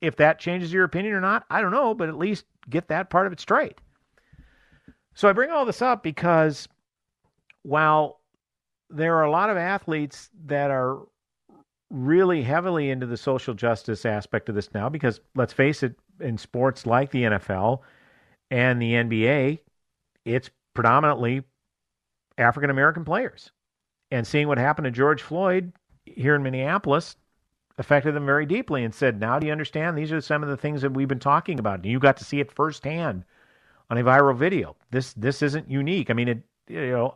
[0.00, 3.10] if that changes your opinion or not, I don't know, but at least get that
[3.10, 3.80] part of it straight.
[5.14, 6.68] So I bring all this up because
[7.62, 8.20] while
[8.90, 11.00] there are a lot of athletes that are
[11.90, 16.38] really heavily into the social justice aspect of this now, because let's face it, in
[16.38, 17.80] sports like the NFL
[18.50, 19.60] and the NBA,
[20.24, 21.42] it's predominantly
[22.36, 23.50] African American players.
[24.10, 25.72] And seeing what happened to George Floyd
[26.04, 27.16] here in Minneapolis,
[27.78, 29.96] affected them very deeply and said, Now do you understand?
[29.96, 31.76] These are some of the things that we've been talking about.
[31.76, 33.24] And you got to see it firsthand
[33.88, 34.76] on a viral video.
[34.90, 36.10] This this isn't unique.
[36.10, 37.14] I mean, it you know,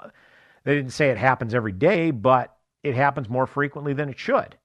[0.65, 4.57] they didn't say it happens every day, but it happens more frequently than it should.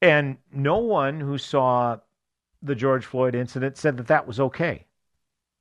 [0.00, 1.98] And no one who saw
[2.62, 4.84] the George Floyd incident said that that was okay.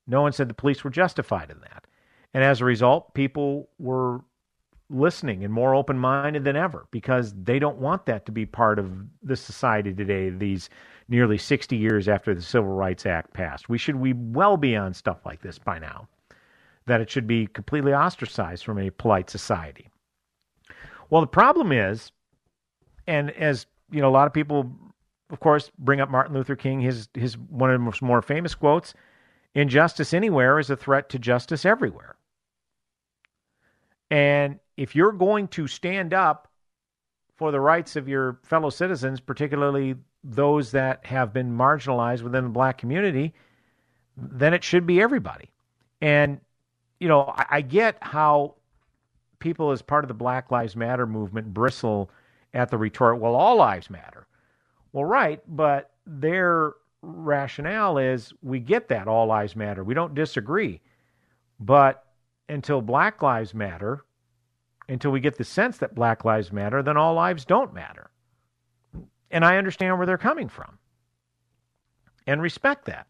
[0.07, 1.85] No one said the police were justified in that.
[2.33, 4.21] And as a result, people were
[4.89, 8.77] listening and more open minded than ever because they don't want that to be part
[8.77, 8.91] of
[9.23, 10.69] the society today, these
[11.07, 13.69] nearly 60 years after the Civil Rights Act passed.
[13.69, 16.07] We should be well beyond stuff like this by now,
[16.85, 19.89] that it should be completely ostracized from a polite society.
[21.09, 22.11] Well, the problem is,
[23.07, 24.71] and as you know, a lot of people,
[25.29, 28.93] of course, bring up Martin Luther King, his his one of his more famous quotes:
[29.53, 32.15] "Injustice anywhere is a threat to justice everywhere."
[34.09, 36.49] And if you're going to stand up
[37.35, 42.49] for the rights of your fellow citizens, particularly those that have been marginalized within the
[42.49, 43.33] black community,
[44.17, 45.51] then it should be everybody.
[46.01, 46.39] And,
[46.99, 48.55] you know, I, I get how
[49.39, 52.09] people, as part of the Black Lives Matter movement, bristle
[52.53, 54.27] at the retort, well, all lives matter.
[54.93, 59.83] Well, right, but their rationale is we get that all lives matter.
[59.83, 60.81] We don't disagree.
[61.59, 62.05] But
[62.47, 64.05] until Black Lives Matter,
[64.87, 68.09] until we get the sense that Black Lives Matter, then all lives don't matter.
[69.31, 70.77] And I understand where they're coming from
[72.27, 73.07] and respect that.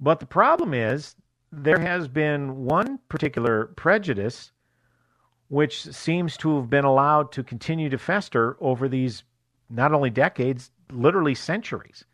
[0.00, 1.14] But the problem is
[1.52, 4.52] there has been one particular prejudice
[5.48, 9.22] which seems to have been allowed to continue to fester over these
[9.70, 12.04] not only decades, literally centuries.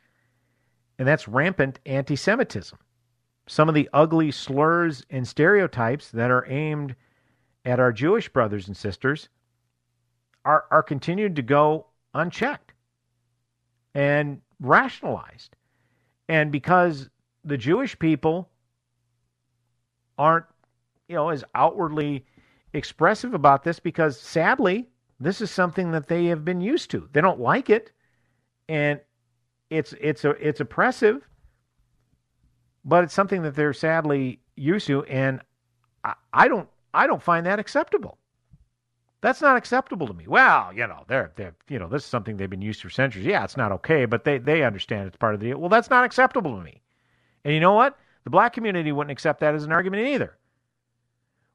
[0.99, 2.79] And that's rampant anti Semitism.
[3.49, 6.95] Some of the ugly slurs and stereotypes that are aimed
[7.64, 9.29] at our Jewish brothers and sisters
[10.44, 12.72] are, are continued to go unchecked
[13.94, 15.57] and rationalized.
[16.29, 17.09] And because
[17.44, 18.51] the Jewish people
[20.18, 20.46] aren't,
[21.09, 22.25] you know, as outwardly
[22.72, 24.88] expressive about this, because sadly,
[25.20, 27.09] this is something that they have been used to.
[27.12, 27.92] They don't like it,
[28.68, 29.01] and
[29.70, 31.27] it's it's a, it's oppressive,
[32.85, 35.05] but it's something that they're sadly used to.
[35.05, 35.40] And
[36.05, 38.19] I, I don't I don't find that acceptable.
[39.21, 40.27] That's not acceptable to me.
[40.27, 43.25] Well, you know, they're, they're, you know, this is something they've been used for centuries.
[43.25, 45.59] Yeah, it's not okay, but they, they understand it's part of the deal.
[45.59, 46.83] Well, that's not acceptable to me.
[47.45, 47.97] And you know what?
[48.25, 50.37] The black community wouldn't accept that as an argument either.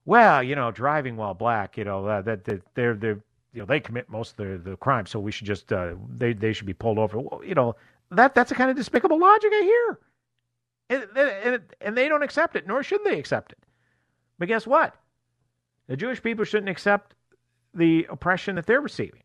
[0.05, 3.19] Well, you know, driving while black, you know, that, that they're, they're,
[3.53, 6.31] you know, they commit most of the, the crimes, so we should just, uh, they,
[6.31, 7.19] they should be pulled over.
[7.19, 7.75] Well, you know,
[8.11, 9.99] that, that's the kind of despicable logic I hear.
[10.89, 13.57] And, and, and they don't accept it, nor should they accept it.
[14.39, 14.95] But guess what?
[15.87, 17.15] The Jewish people shouldn't accept
[17.73, 19.21] the oppression that they're receiving.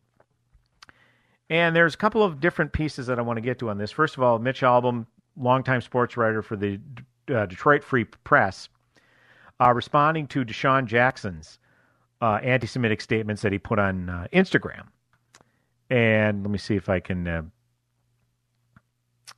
[1.49, 3.91] And there's a couple of different pieces that I want to get to on this.
[3.91, 5.05] First of all, Mitch Albom,
[5.37, 6.79] longtime sports writer for the
[7.29, 8.69] uh, Detroit Free Press,
[9.59, 11.59] uh, responding to DeSean Jackson's
[12.21, 14.87] uh, anti Semitic statements that he put on uh, Instagram.
[15.89, 17.27] And let me see if I can.
[17.27, 17.41] Uh,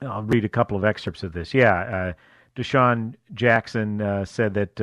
[0.02, 1.54] I'll read a couple of excerpts of this.
[1.54, 1.74] Yeah.
[1.74, 2.14] Uh,
[2.56, 4.80] DeSean Jackson said that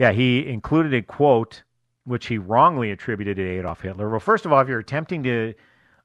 [0.00, 1.62] yeah, he included a quote
[2.04, 4.08] which he wrongly attributed to Adolf Hitler.
[4.08, 5.52] Well, first of all, if you're attempting to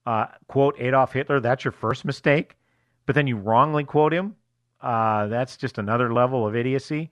[0.06, 2.58] uh, quote Adolf Hitler, that's your first mistake.
[3.06, 4.36] But then you wrongly quote him,
[4.82, 7.10] uh, that's just another level of idiocy.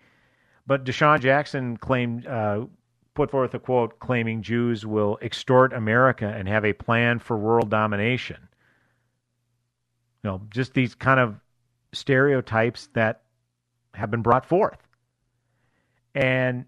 [0.68, 2.66] But DeSean Jackson claimed, uh,
[3.14, 7.70] put forth a quote claiming Jews will extort America and have a plan for world
[7.70, 8.50] domination.
[10.22, 11.36] You know, just these kind of
[11.94, 13.22] stereotypes that
[13.94, 14.80] have been brought forth.
[16.14, 16.66] And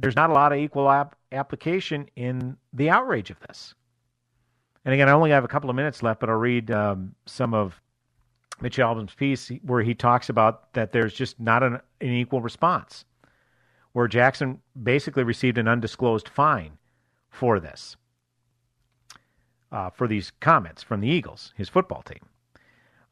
[0.00, 3.74] there's not a lot of equal ap- application in the outrage of this.
[4.84, 7.52] And again, I only have a couple of minutes left, but I'll read um, some
[7.52, 7.80] of
[8.60, 13.04] Mitch Albom's piece where he talks about that there's just not an, an equal response,
[13.92, 16.78] where Jackson basically received an undisclosed fine
[17.30, 17.96] for this,
[19.72, 22.26] uh, for these comments from the Eagles, his football team.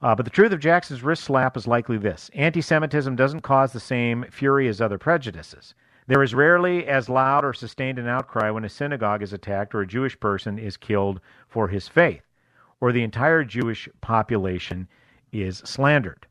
[0.02, 3.72] Uh, but the truth of Jackson's wrist slap is likely this anti Semitism doesn't cause
[3.72, 5.74] the same fury as other prejudices.
[6.06, 9.80] There is rarely as loud or sustained an outcry when a synagogue is attacked or
[9.80, 12.22] a Jewish person is killed for his faith,
[12.80, 14.88] or the entire Jewish population
[15.32, 16.26] is slandered.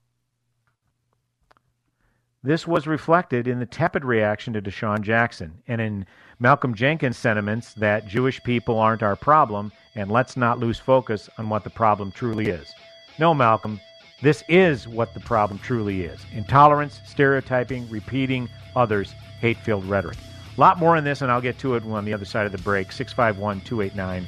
[2.42, 6.06] This was reflected in the tepid reaction to DeSean Jackson and in
[6.40, 11.50] Malcolm Jenkins' sentiments that Jewish people aren't our problem and let's not lose focus on
[11.50, 12.72] what the problem truly is.
[13.18, 13.82] No, Malcolm,
[14.21, 20.17] this is what the problem truly is intolerance, stereotyping, repeating others' hate filled rhetoric.
[20.58, 22.51] A lot more in this, and I'll get to it on the other side of
[22.51, 22.91] the break.
[22.91, 24.28] 651 289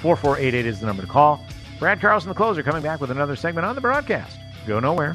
[0.00, 1.40] 4488 is the number to call.
[1.78, 4.36] Brad Carlson, the closer, coming back with another segment on the broadcast.
[4.66, 5.14] Go nowhere.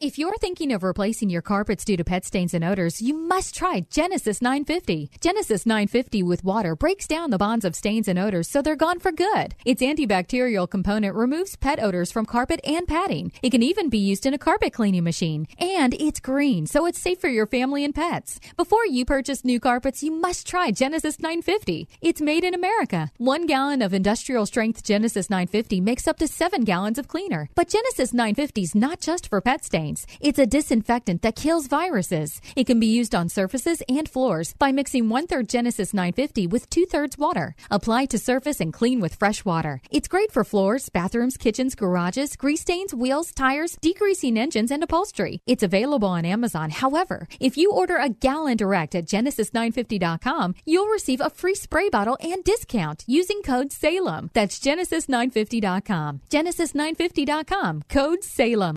[0.00, 3.54] If you're thinking of replacing your carpets due to pet stains and odors, you must
[3.54, 5.10] try Genesis 950.
[5.20, 8.98] Genesis 950 with water breaks down the bonds of stains and odors so they're gone
[8.98, 9.54] for good.
[9.66, 13.30] Its antibacterial component removes pet odors from carpet and padding.
[13.42, 15.46] It can even be used in a carpet cleaning machine.
[15.58, 18.40] And it's green, so it's safe for your family and pets.
[18.56, 21.90] Before you purchase new carpets, you must try Genesis 950.
[22.00, 23.12] It's made in America.
[23.18, 27.50] One gallon of industrial strength Genesis 950 makes up to seven gallons of cleaner.
[27.54, 29.89] But Genesis 950 is not just for pet stains.
[30.20, 32.40] It's a disinfectant that kills viruses.
[32.56, 36.70] It can be used on surfaces and floors by mixing one third Genesis 950 with
[36.70, 37.54] two thirds water.
[37.70, 39.80] Apply to surface and clean with fresh water.
[39.90, 45.40] It's great for floors, bathrooms, kitchens, garages, grease stains, wheels, tires, degreasing engines, and upholstery.
[45.46, 46.70] It's available on Amazon.
[46.70, 52.16] However, if you order a gallon direct at Genesis950.com, you'll receive a free spray bottle
[52.20, 54.30] and discount using code SALEM.
[54.34, 56.20] That's Genesis950.com.
[56.30, 57.82] Genesis950.com.
[57.88, 58.76] Code SALEM.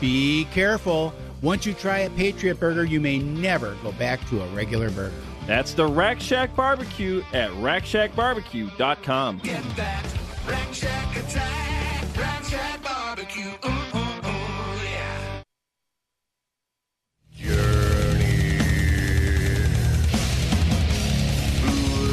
[0.00, 1.12] Be careful.
[1.42, 5.14] Once you try a Patriot Burger, you may never go back to a regular burger.
[5.46, 9.38] That's the Rack Shack Barbecue at rackshackbarbecue.com.
[9.38, 10.06] Get that
[10.46, 13.50] Rack Shack attack, Rack Shack barbecue.
[13.64, 15.42] Ooh, ooh, ooh, yeah.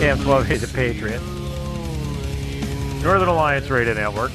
[0.02, 1.22] AM 1280 The Patriot.
[3.04, 4.32] Northern Alliance Radio Network.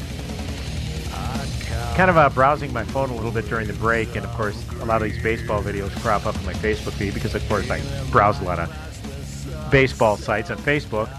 [2.00, 4.64] Kind of uh, browsing my phone a little bit during the break, and of course,
[4.80, 7.70] a lot of these baseball videos crop up on my Facebook feed because, of course,
[7.70, 11.14] I browse a lot of baseball sites on Facebook.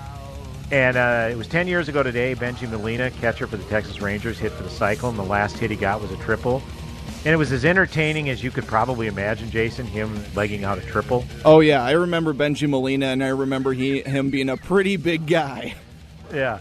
[0.72, 4.40] And uh, it was 10 years ago today, Bengie Molina, catcher for the Texas Rangers,
[4.40, 6.64] hit for the cycle, and the last hit he got was a triple.
[7.26, 10.82] And it was as entertaining as you could probably imagine, Jason, him legging out a
[10.82, 11.26] triple.
[11.46, 15.28] Oh yeah, I remember Bengie Molina, and I remember he him being a pretty big
[15.28, 15.76] guy.
[16.34, 16.58] Yeah.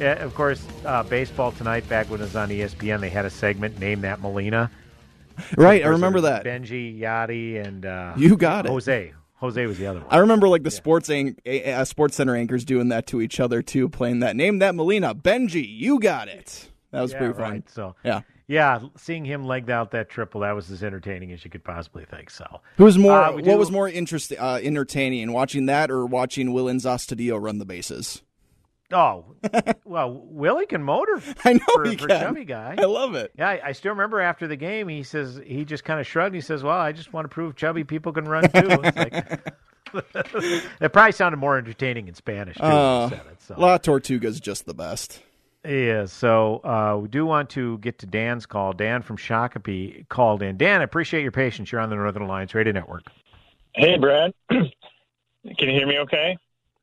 [0.00, 3.30] Yeah of course, uh, baseball tonight, back when it was on ESPN, they had a
[3.30, 4.70] segment named that Molina.
[5.56, 6.44] Right, I remember that.
[6.44, 8.70] Bengie, Yadi, and uh, You got it.
[8.70, 9.12] Jose.
[9.34, 10.08] Jose was the other one.
[10.10, 13.38] I remember like the sports ang- a- uh, sports center anchors doing that to each
[13.38, 16.70] other too, playing that name that Molina Bengie, you got it.
[16.90, 17.42] That was Yeah, pretty fun.
[17.42, 17.70] right.
[17.70, 21.50] So yeah, yeah, seeing him legged out that triple, that was as entertaining as you
[21.50, 22.30] could possibly think.
[22.30, 23.12] So who was more?
[23.24, 27.58] Uh, what do- was more interesting, uh, entertaining, watching that or watching Willians Astudillo run
[27.58, 28.22] the bases?
[28.92, 29.24] Oh,
[29.84, 31.20] well, Willie can motor.
[31.44, 32.20] I know for, he for can.
[32.20, 32.76] chubby guy.
[32.78, 33.32] I love it.
[33.36, 36.34] Yeah, I, I still remember after the game, he says he just kind of shrugged.
[36.34, 39.54] He says, "Well, I just want to prove chubby people can run too." It's like,
[40.80, 42.62] it probably sounded more entertaining in Spanish too.
[42.62, 43.54] when he Uh, said it, so.
[43.58, 45.20] La Tortuga's just the best.
[45.64, 48.72] Yeah, so uh, we do want to get to Dan's call.
[48.72, 50.56] Dan from Shakopee called in.
[50.56, 51.72] Dan, I appreciate your patience.
[51.72, 53.02] You're on the Northern Alliance Radio Network.
[53.74, 54.32] Hey, Brad.
[54.50, 54.70] Can
[55.42, 56.38] you hear me okay?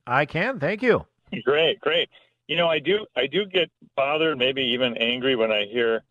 [0.06, 0.60] I can.
[0.60, 1.06] Thank you.
[1.42, 2.10] Great, great.
[2.48, 6.04] You know, I do I do get bothered, maybe even angry when I hear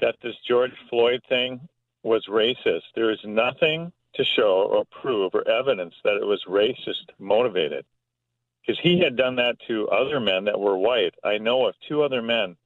[0.00, 1.60] that this George Floyd thing
[2.02, 2.82] was racist.
[2.94, 7.84] There is nothing to show or prove or evidence that it was racist motivated.
[8.66, 11.14] Because he had done that to other men that were white.
[11.22, 12.56] I know of two other men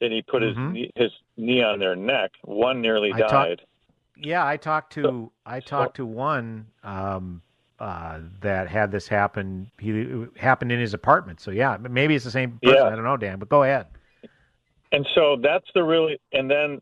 [0.00, 2.30] that he put his knee, his knee on their neck.
[2.42, 3.62] One nearly I talk- died.
[4.20, 7.40] Yeah, I talked to I talked to one um,
[7.78, 9.70] uh, that had this happen.
[9.78, 11.40] He it happened in his apartment.
[11.40, 12.78] So yeah, maybe it's the same person.
[12.78, 12.86] Yeah.
[12.86, 13.38] I don't know, Dan.
[13.38, 13.86] But go ahead.
[14.90, 16.80] And so that's the really, and then,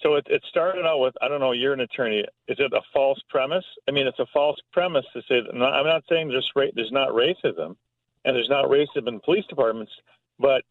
[0.00, 2.20] so it, it started out with, I don't know, you're an attorney.
[2.48, 3.64] Is it a false premise?
[3.86, 6.92] I mean, it's a false premise to say that, I'm not saying there's, ra- there's
[6.92, 7.76] not racism
[8.24, 9.92] and there's not racism in police departments,
[10.38, 10.62] but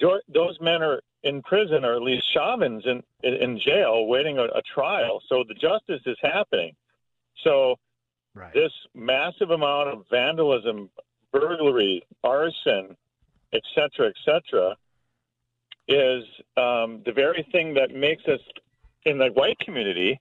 [0.00, 4.44] those men are in prison or at least Chauvins in, in, in jail waiting a,
[4.44, 5.22] a trial.
[5.28, 6.74] So the justice is happening.
[7.44, 7.76] So
[8.54, 10.90] this massive amount of vandalism,
[11.32, 12.96] burglary, arson,
[13.52, 14.76] et cetera, et cetera,
[15.88, 16.24] is
[16.56, 18.40] um, the very thing that makes us
[19.04, 20.18] in the white community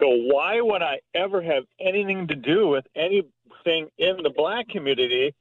[0.00, 5.34] go, why would I ever have anything to do with anything in the black community?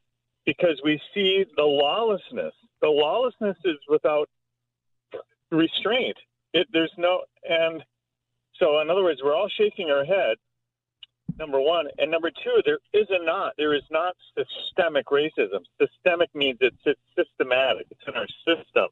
[0.46, 2.54] Because we see the lawlessness.
[2.82, 4.28] The lawlessness is without
[5.52, 6.18] restraint.
[6.54, 7.84] It, there's no, and
[8.58, 10.38] so in other words, we're all shaking our head.
[11.42, 13.54] Number one, and number two, there is a not.
[13.58, 15.62] There is not systemic racism.
[15.82, 17.88] Systemic means it's, it's systematic.
[17.90, 18.90] It's in our system.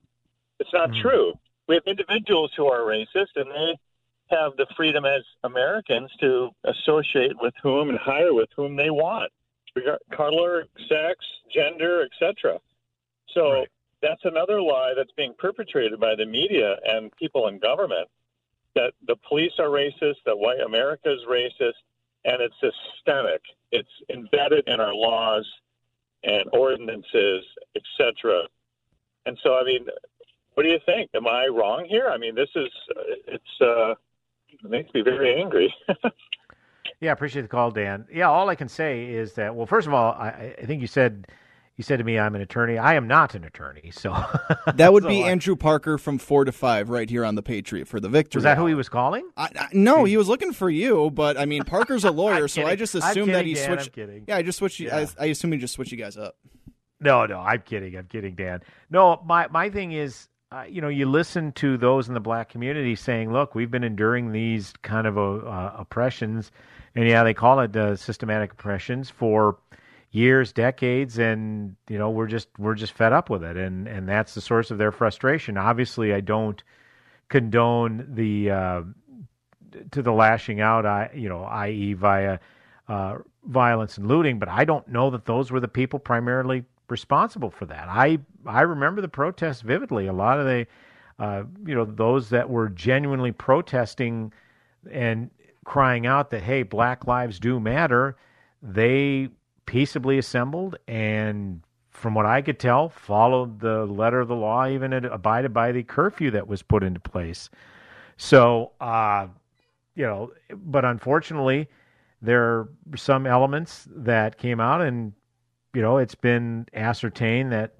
[0.59, 0.99] It's not hmm.
[0.99, 1.33] true.
[1.67, 3.77] We have individuals who are racist, and they
[4.35, 9.31] have the freedom as Americans to associate with whom and hire with whom they want,
[10.11, 11.23] color, sex,
[11.53, 12.57] gender, etc.
[13.35, 13.63] So
[14.01, 18.07] that's another lie that's being perpetrated by the media and people in government
[18.73, 21.73] that the police are racist, that white America is racist,
[22.25, 23.41] and it's systemic.
[23.71, 25.45] It's embedded in our laws
[26.23, 27.43] and ordinances,
[27.75, 28.43] etc.
[29.25, 29.85] And so, I mean,
[30.53, 31.09] what do you think?
[31.13, 32.09] Am I wrong here?
[32.09, 32.69] I mean, this is
[33.27, 33.91] it's uh,
[34.49, 35.73] it makes me very angry.
[37.01, 38.05] Yeah, appreciate the call, Dan.
[38.11, 40.87] Yeah, all I can say is that well, first of all, I, I think you
[40.87, 41.27] said
[41.79, 42.77] you said to me I'm an attorney.
[42.77, 44.11] I am not an attorney, so
[44.75, 47.41] That would So be I- Andrew Parker from four to five right here on the
[47.41, 48.39] Patriot for the victory.
[48.39, 49.29] Was that who he was calling?
[49.37, 52.65] I, I, no, he was looking for you, but I mean Parker's a lawyer, so
[52.65, 53.93] I just I'm assumed that kidding, he Dan, I'm switched.
[53.95, 54.25] kidding.
[54.27, 54.79] Yeah, I just switched.
[54.81, 55.05] Yeah.
[55.17, 56.35] I, I assume he just switched you guys up.
[56.99, 57.95] No, no, I'm kidding.
[57.95, 58.59] I'm kidding, Dan.
[58.89, 62.49] No, my my thing is, uh, you know, you listen to those in the black
[62.49, 66.51] community saying, "Look, we've been enduring these kind of uh, uh, oppressions,
[66.95, 69.57] and yeah, they call it uh, systematic oppressions for
[70.11, 74.07] years, decades, and you know, we're just we're just fed up with it, and and
[74.07, 75.57] that's the source of their frustration.
[75.57, 76.61] Obviously, I don't
[77.29, 78.81] condone the uh,
[79.91, 82.39] to the lashing out, I you know, i.e., via
[82.87, 84.39] uh, violence and looting.
[84.39, 87.87] But I don't know that those were the people primarily responsible for that.
[87.87, 90.07] I I remember the protests vividly.
[90.07, 90.65] A lot of the
[91.19, 94.33] uh, you know those that were genuinely protesting
[94.89, 95.29] and
[95.65, 98.17] crying out that hey, Black lives do matter.
[98.63, 99.29] They
[99.69, 101.61] peaceably assembled and.
[101.91, 105.83] From what I could tell, followed the letter of the law, even abided by the
[105.83, 107.49] curfew that was put into place.
[108.15, 109.27] So, uh,
[109.95, 111.67] you know, but unfortunately,
[112.21, 115.11] there are some elements that came out, and
[115.73, 117.73] you know, it's been ascertained that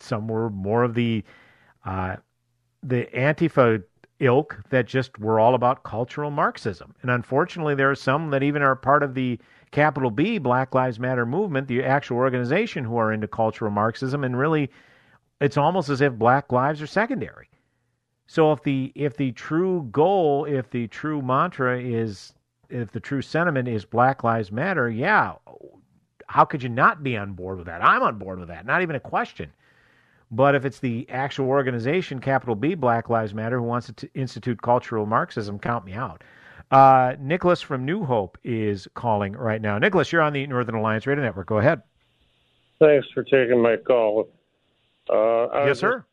[0.00, 1.22] some were more of the
[1.84, 2.16] uh,
[2.82, 3.82] the Antifa
[4.20, 8.62] ilk that just were all about cultural Marxism, and unfortunately, there are some that even
[8.62, 9.38] are part of the
[9.70, 14.38] capital B Black Lives Matter movement, the actual organization, who are into cultural Marxism, and
[14.38, 14.70] really,
[15.40, 17.48] it's almost as if Black lives are secondary.
[18.26, 22.32] So if the if the true goal, if the true mantra is
[22.68, 25.34] if the true sentiment is Black Lives Matter, yeah,
[26.26, 27.84] how could you not be on board with that?
[27.84, 28.66] I'm on board with that.
[28.66, 29.52] Not even a question.
[30.32, 34.60] But if it's the actual organization, capital B, Black Lives Matter, who wants to institute
[34.60, 36.24] cultural Marxism, count me out.
[36.70, 39.78] Uh, Nicholas from New Hope is calling right now.
[39.78, 41.46] Nicholas, you're on the Northern Alliance Radio Network.
[41.46, 41.82] Go ahead.
[42.80, 44.28] Thanks for taking my call.
[45.08, 46.04] Uh, Yes, sir.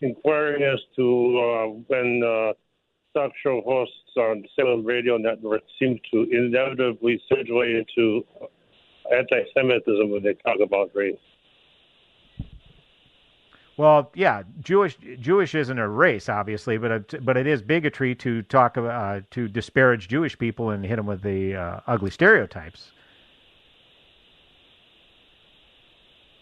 [0.00, 2.52] Inquiring as to uh, when uh,
[3.18, 8.26] talk show hosts on Salem Radio Network seem to inevitably segue into
[9.12, 11.16] anti-Semitism when they talk about race.
[13.78, 18.42] Well, yeah, Jewish Jewish isn't a race, obviously, but it, but it is bigotry to
[18.42, 22.90] talk uh, to disparage Jewish people and hit them with the uh, ugly stereotypes.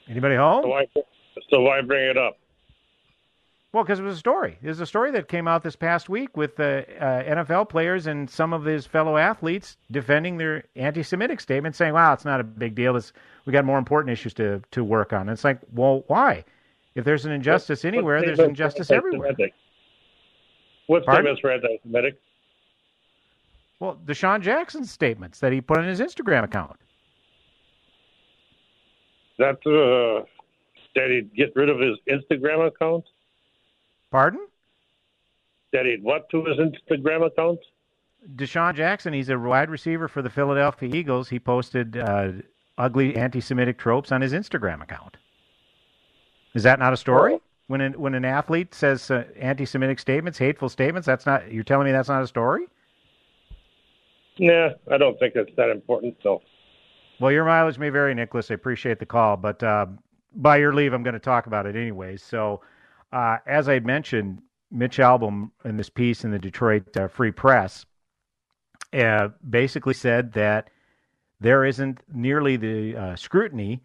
[0.09, 0.63] Anybody home?
[0.63, 0.87] So why,
[1.51, 2.39] so why bring it up?
[3.75, 4.59] Well, because it was a story.
[4.63, 8.31] There's a story that came out this past week with the uh, NFL players and
[8.31, 12.75] some of his fellow athletes defending their anti-Semitic statements, saying, "Wow, it's not a big
[12.75, 12.97] deal.
[12.97, 13.13] It's,
[13.45, 16.43] we got more important issues to to work on." And it's like, well, why?
[16.97, 19.29] If there's an injustice What anywhere, there's injustice everywhere.
[19.29, 19.55] anti-Semitic?
[20.87, 21.37] What Pardon?
[21.37, 22.21] statements were anti-Semitic?
[23.79, 26.77] Well, DeSean Jackson's statements that he put on his Instagram account.
[29.39, 30.25] That uh,
[30.95, 33.05] that he'd get rid of his Instagram account?
[34.11, 34.47] Pardon?
[35.75, 37.59] That he'd what to his Instagram account?
[38.37, 41.29] DeSean Jackson, he's a wide receiver for the Philadelphia Eagles.
[41.29, 42.33] He posted uh,
[42.79, 45.19] ugly anti-Semitic tropes on his Instagram account.
[46.57, 47.39] Is that not a story?
[47.67, 51.53] When an, when an athlete says uh, anti-Semitic statements, hateful statements, that's not.
[51.53, 52.67] You're telling me that's not a story?
[54.39, 56.17] Nah, I don't think it's that important.
[56.25, 56.41] No.
[57.21, 58.51] Well, your mileage may vary, Nicholas.
[58.51, 59.87] I appreciate the call, but uh,
[60.35, 62.23] by your leave, I'm going to talk about it anyways.
[62.23, 62.63] So,
[63.13, 64.41] uh, as I mentioned,
[64.71, 67.85] Mitch Albom in this piece in the Detroit uh, Free Press
[68.95, 70.71] uh, basically said that
[71.39, 73.81] there isn't nearly the uh, scrutiny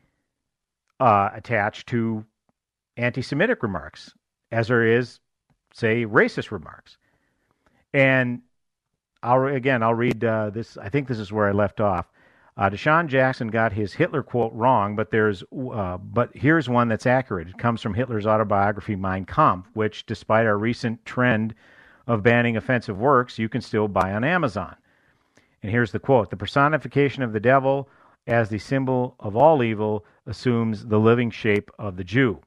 [1.01, 2.26] uh, attached to
[2.98, 4.14] anti-Semitic remarks
[4.52, 5.20] as there is,
[5.74, 6.98] say, racist remarks.
[7.94, 8.42] And
[9.24, 10.78] I'll again, I'll read uh, this.
[10.78, 12.08] I think this is where I left off.
[12.58, 17.06] Uh, DeSean Jackson got his Hitler quote wrong, but there's uh, but here's one that's
[17.06, 17.48] accurate.
[17.48, 21.56] It comes from Hitler's autobiography Mein Kampf, which, despite our recent trend
[22.08, 24.76] of banning offensive works, you can still buy on Amazon.
[25.62, 27.89] And here's the quote: "The personification of the devil
[28.28, 32.42] as the symbol of all evil assumes the living shape of the Jew."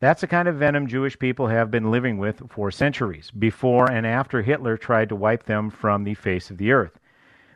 [0.00, 4.06] That's the kind of venom Jewish people have been living with for centuries, before and
[4.06, 7.00] after Hitler tried to wipe them from the face of the earth.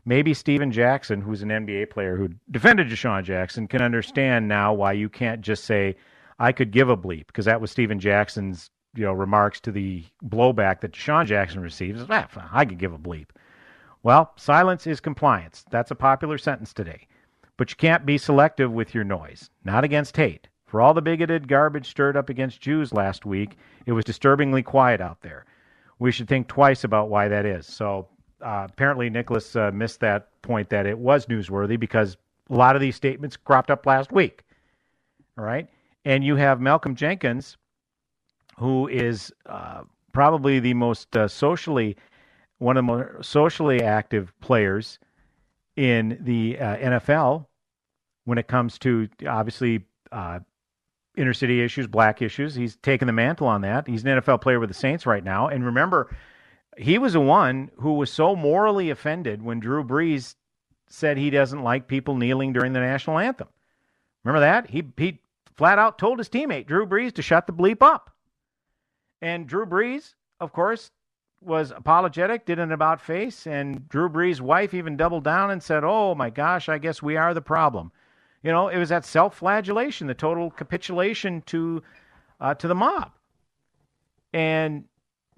[0.05, 4.93] Maybe Stephen Jackson, who's an NBA player who defended DeSean Jackson, can understand now why
[4.93, 5.95] you can't just say,
[6.40, 10.05] I could give a bleep, because that was Stephen Jackson's you know, remarks to the
[10.24, 12.05] blowback that DeSean Jackson receives.
[12.11, 13.28] Ah, I could give a bleep.
[14.03, 15.64] Well, silence is compliance.
[15.70, 17.07] That's a popular sentence today.
[17.57, 20.49] But you can't be selective with your noise, not against hate.
[20.72, 25.02] For all the bigoted garbage stirred up against Jews last week, it was disturbingly quiet
[25.02, 25.44] out there.
[25.98, 27.66] We should think twice about why that is.
[27.66, 28.08] So
[28.40, 32.16] uh, apparently, Nicholas uh, missed that point that it was newsworthy because
[32.48, 34.44] a lot of these statements cropped up last week.
[35.36, 35.68] All right.
[36.06, 37.58] And you have Malcolm Jenkins,
[38.56, 41.98] who is uh, probably the most uh, socially,
[42.60, 44.98] one of the more socially active players
[45.76, 47.44] in the uh, NFL
[48.24, 50.38] when it comes to obviously uh,
[51.16, 52.54] inner city issues, black issues.
[52.54, 53.86] He's taken the mantle on that.
[53.86, 55.48] He's an NFL player with the Saints right now.
[55.48, 56.14] And remember,
[56.78, 60.34] he was the one who was so morally offended when Drew Brees
[60.88, 63.48] said he doesn't like people kneeling during the national anthem.
[64.24, 64.70] Remember that?
[64.70, 65.20] He he
[65.56, 68.10] flat out told his teammate Drew Brees to shut the bleep up.
[69.20, 70.90] And Drew Brees, of course,
[71.40, 75.82] was apologetic, did an about face, and Drew Brees' wife even doubled down and said,
[75.84, 77.90] "Oh my gosh, I guess we are the problem."
[78.43, 81.82] You know, it was that self-flagellation, the total capitulation to
[82.40, 83.12] uh, to the mob.
[84.32, 84.84] And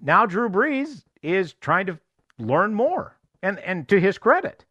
[0.01, 1.99] now Drew Brees is trying to
[2.39, 4.65] learn more, and and to his credit.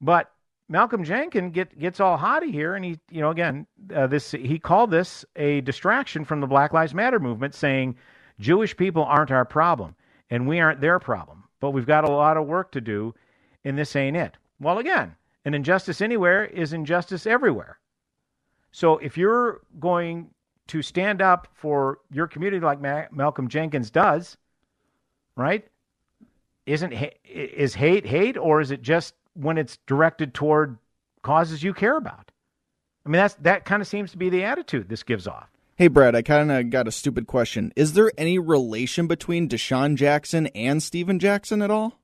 [0.00, 0.30] But
[0.68, 4.58] Malcolm Jenkins get, gets all haughty here, and he, you know, again, uh, this he
[4.58, 7.96] called this a distraction from the Black Lives Matter movement, saying
[8.40, 9.94] Jewish people aren't our problem,
[10.30, 13.14] and we aren't their problem, but we've got a lot of work to do,
[13.64, 14.36] and this ain't it.
[14.60, 15.14] Well, again,
[15.46, 17.78] an injustice anywhere is injustice everywhere.
[18.72, 20.30] So if you're going
[20.66, 24.36] to stand up for your community like Ma- Malcolm Jenkins does,
[25.36, 25.64] right?
[26.66, 30.78] Isn't ha- is hate hate, or is it just when it's directed toward
[31.22, 32.32] causes you care about?
[33.06, 35.48] I mean, that's that kind of seems to be the attitude this gives off.
[35.76, 37.72] Hey, Brad, I kind of got a stupid question.
[37.76, 42.00] Is there any relation between DeSean Jackson and Stephen Jackson at all?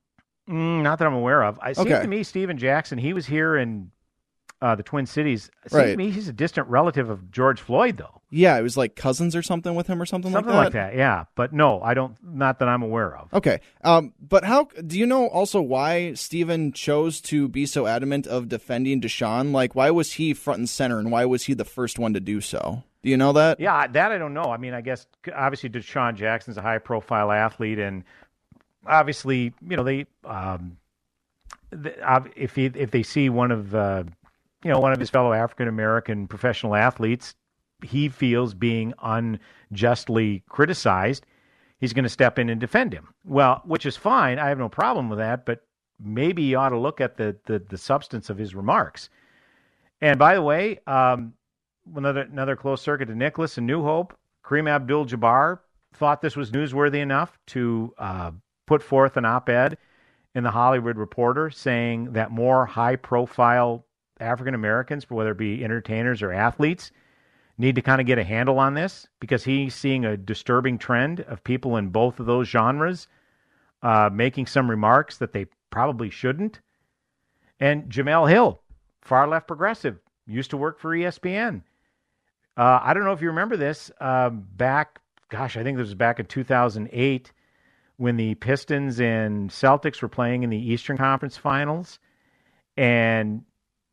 [0.48, 1.58] Mm, not that I'm aware of.
[1.64, 2.02] It seems Okay.
[2.02, 3.90] to me Stephen Jackson, he was here in
[4.60, 5.50] uh, the Twin Cities.
[5.66, 5.90] Seems Right.
[5.90, 8.20] to me he's a distant relative of George Floyd, though.
[8.30, 10.72] Yeah, it was like cousins or something with him or something, Something like that.
[10.72, 10.96] Something like that.
[10.96, 12.16] Yeah, but no, I don't.
[12.22, 13.34] Not that I'm aware of.
[13.34, 13.58] Okay.
[13.82, 18.48] Um, but how do you know also why Stephen chose to be so adamant of
[18.48, 19.50] defending DeSean?
[19.52, 22.20] Like, why was he front and center, and why was he the first one to
[22.20, 22.84] do so?
[23.02, 23.58] Do you know that?
[23.58, 24.44] Yeah, that I don't know.
[24.44, 28.04] I mean, I guess obviously DeSean Jackson's a high profile athlete, and
[28.86, 30.76] obviously, you know, they um,
[32.36, 34.04] if he, if they see one of uh,
[34.64, 37.34] you know one of his fellow African American professional athletes,
[37.82, 41.26] he feels being unjustly criticized,
[41.80, 43.08] he's going to step in and defend him.
[43.24, 44.38] Well, which is fine.
[44.38, 45.64] I have no problem with that, but
[46.02, 49.08] maybe you ought to look at the the, the substance of his remarks.
[50.00, 51.34] And by the way, um,
[51.94, 54.16] another another close circuit to Nicholas and New Hope.
[54.44, 55.60] Kareem Abdul-Jabbar
[55.94, 58.32] thought this was newsworthy enough to uh,
[58.66, 59.78] put forth an op-ed
[60.34, 63.84] in the Hollywood Reporter saying that more high-profile
[64.20, 66.92] African Americans, whether it be entertainers or athletes,
[67.58, 71.20] need to kind of get a handle on this because he's seeing a disturbing trend
[71.20, 73.08] of people in both of those genres
[73.82, 76.60] uh, making some remarks that they probably shouldn't.
[77.60, 78.60] And Jemele Hill,
[79.02, 81.62] far left progressive, used to work for ESPN.
[82.56, 85.94] Uh, I don't know if you remember this uh, back, gosh, I think this was
[85.94, 87.32] back in 2008
[88.02, 92.00] when the Pistons and Celtics were playing in the Eastern Conference Finals.
[92.76, 93.44] And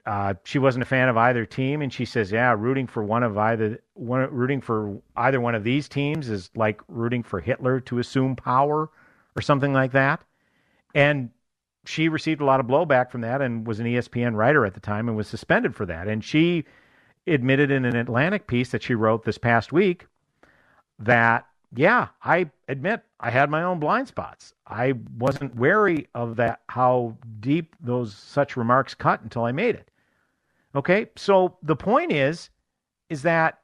[0.03, 3.21] uh, she wasn't a fan of either team, and she says, "Yeah, rooting for one
[3.21, 7.79] of either one, rooting for either one of these teams is like rooting for Hitler
[7.81, 8.89] to assume power,
[9.35, 10.23] or something like that."
[10.95, 11.29] And
[11.85, 14.79] she received a lot of blowback from that, and was an ESPN writer at the
[14.79, 16.07] time, and was suspended for that.
[16.07, 16.65] And she
[17.27, 20.07] admitted in an Atlantic piece that she wrote this past week
[20.97, 21.45] that,
[21.75, 24.53] yeah, I admit I had my own blind spots.
[24.65, 29.91] I wasn't wary of that how deep those such remarks cut until I made it.
[30.75, 32.49] Okay, so the point is,
[33.09, 33.59] is that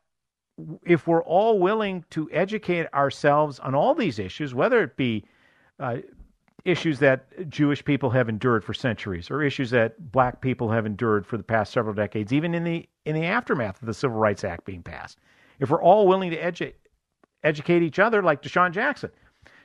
[0.85, 5.23] if we're all willing to educate ourselves on all these issues, whether it be
[5.79, 5.97] uh,
[6.63, 11.25] issues that Jewish people have endured for centuries, or issues that Black people have endured
[11.25, 14.43] for the past several decades, even in the in the aftermath of the Civil Rights
[14.43, 15.19] Act being passed,
[15.59, 16.73] if we're all willing to edu-
[17.43, 19.11] educate each other, like DeSean Jackson,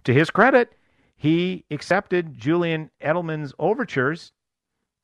[0.05, 0.72] to his credit,
[1.16, 4.32] he accepted Julian Edelman's overtures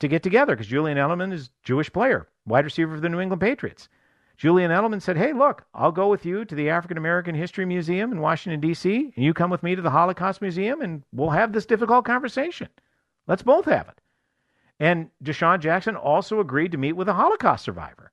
[0.01, 3.21] to get together because Julian Edelman is a Jewish player, wide receiver for the New
[3.21, 3.89] England Patriots.
[4.37, 8.13] Julian Edelman said, Hey, look, I'll go with you to the African American History Museum
[8.13, 11.53] in Washington, D.C., and you come with me to the Holocaust Museum, and we'll have
[11.53, 12.69] this difficult conversation.
[13.27, 14.01] Let's both have it.
[14.79, 18.13] And DeSean Jackson also agreed to meet with a Holocaust survivor.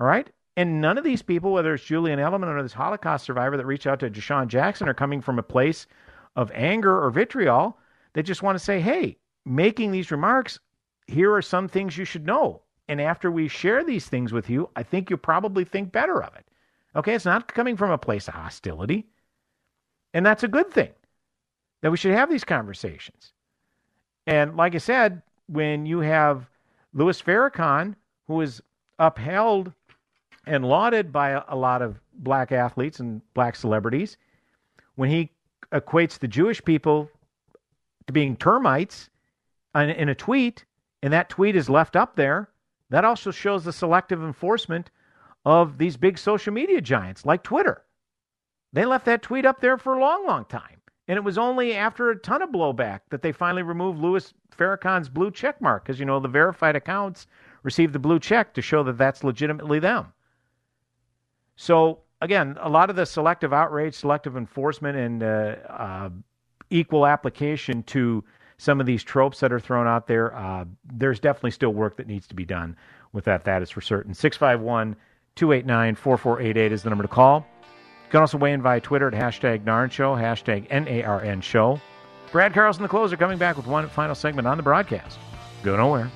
[0.00, 0.28] All right?
[0.56, 3.86] And none of these people, whether it's Julian Edelman or this Holocaust survivor that reached
[3.86, 5.86] out to DeSean Jackson, are coming from a place
[6.34, 7.78] of anger or vitriol.
[8.14, 10.58] They just want to say, hey, making these remarks,
[11.06, 12.62] here are some things you should know.
[12.88, 16.34] And after we share these things with you, I think you'll probably think better of
[16.36, 16.46] it.
[16.94, 19.06] Okay, it's not coming from a place of hostility.
[20.14, 20.92] And that's a good thing
[21.82, 23.32] that we should have these conversations.
[24.26, 26.48] And like I said, when you have
[26.94, 27.94] Louis Farrakhan,
[28.26, 28.62] who is
[28.98, 29.72] upheld
[30.46, 34.16] and lauded by a, lot of black athletes and black celebrities,
[34.94, 35.30] when he
[35.72, 37.10] equates the Jewish people
[38.06, 39.10] to being termites
[39.74, 40.64] in, in a tweet,
[41.02, 42.48] and that tweet is left up there,
[42.90, 44.90] that also shows the selective enforcement
[45.44, 47.82] of these big social media giants like Twitter.
[48.72, 50.80] They left that tweet up there for a long, long time.
[51.08, 55.08] And it was only after a ton of blowback that they finally removed Louis Farrakhan's
[55.08, 57.26] blue check mark because, you know, the verified accounts
[57.62, 60.12] received the blue check to show that that's legitimately them.
[61.56, 66.10] So, again, a lot of the selective outrage, selective enforcement, and uh, uh,
[66.70, 68.22] equal application to
[68.58, 72.06] some of these tropes that are thrown out there, uh, there's definitely still work that
[72.06, 72.76] needs to be done
[73.12, 73.44] with that.
[73.44, 74.14] That is for certain.
[74.14, 74.96] 651
[75.34, 77.46] 289 4488 is the number to call.
[78.06, 81.80] You can also weigh in via Twitter at hashtag Narn Show, hashtag N-A-R-N Show.
[82.32, 85.18] Brad Carlson, the closer, coming back with one final segment on the broadcast.
[85.62, 86.10] Go nowhere.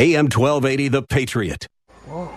[0.00, 1.66] AM 1280, The Patriot.
[2.06, 2.32] Whoa.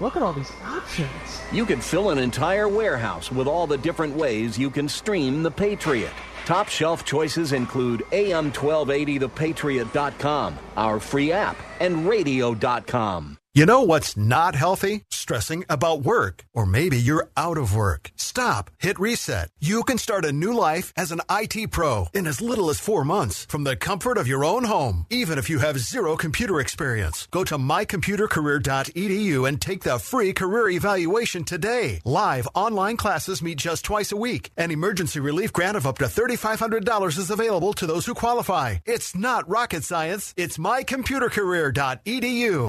[0.00, 1.08] Look at all these options.
[1.50, 5.50] You could fill an entire warehouse with all the different ways you can stream The
[5.50, 6.12] Patriot.
[6.44, 13.38] Top shelf choices include AM1280thepatriot.com, our free app, and radio.com.
[13.56, 15.04] You know what's not healthy?
[15.10, 16.44] Stressing about work.
[16.54, 18.10] Or maybe you're out of work.
[18.16, 18.68] Stop.
[18.80, 19.48] Hit reset.
[19.60, 23.04] You can start a new life as an IT pro in as little as four
[23.04, 27.28] months from the comfort of your own home, even if you have zero computer experience.
[27.30, 32.00] Go to mycomputercareer.edu and take the free career evaluation today.
[32.04, 34.50] Live online classes meet just twice a week.
[34.56, 38.78] An emergency relief grant of up to $3,500 is available to those who qualify.
[38.84, 40.34] It's not rocket science.
[40.36, 42.68] It's mycomputercareer.edu.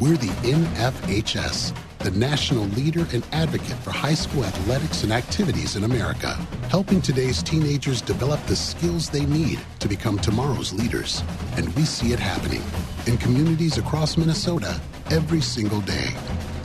[0.00, 5.82] We're the NFHS, the national leader and advocate for high school athletics and activities in
[5.82, 6.34] America,
[6.70, 11.24] helping today's teenagers develop the skills they need to become tomorrow's leaders.
[11.56, 12.62] And we see it happening
[13.06, 14.80] in communities across Minnesota
[15.10, 16.14] every single day.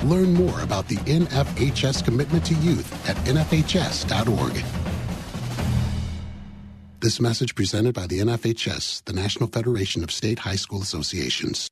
[0.04, 4.64] Learn more about the NFHS commitment to youth at nfhs.org.
[7.00, 11.68] This message presented by the NFHS, the National Federation of State High School Associations.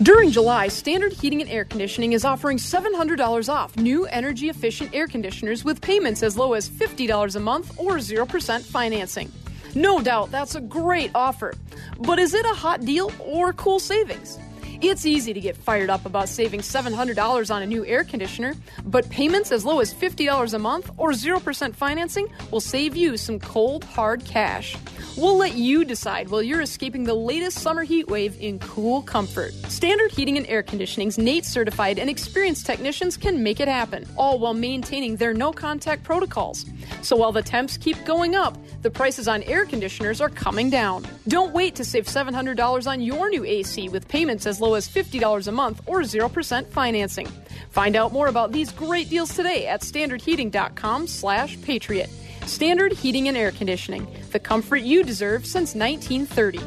[0.00, 5.08] During July, Standard Heating and Air Conditioning is offering $700 off new energy efficient air
[5.08, 9.32] conditioners with payments as low as $50 a month or 0% financing.
[9.74, 11.52] No doubt that's a great offer.
[11.98, 14.38] But is it a hot deal or cool savings?
[14.80, 18.54] It's easy to get fired up about saving $700 on a new air conditioner,
[18.84, 23.40] but payments as low as $50 a month or 0% financing will save you some
[23.40, 24.76] cold, hard cash.
[25.16, 29.52] We'll let you decide while you're escaping the latest summer heat wave in cool comfort.
[29.68, 34.38] Standard Heating and Air Conditioning's NATE certified and experienced technicians can make it happen, all
[34.38, 36.66] while maintaining their no contact protocols.
[37.02, 41.04] So while the temps keep going up, the prices on air conditioners are coming down.
[41.26, 45.48] Don't wait to save $700 on your new AC with payments as low as $50
[45.48, 47.28] a month or 0% financing.
[47.70, 52.10] Find out more about these great deals today at standardheating.com slash patriot.
[52.46, 56.60] Standard Heating and Air Conditioning, the comfort you deserve since 1930.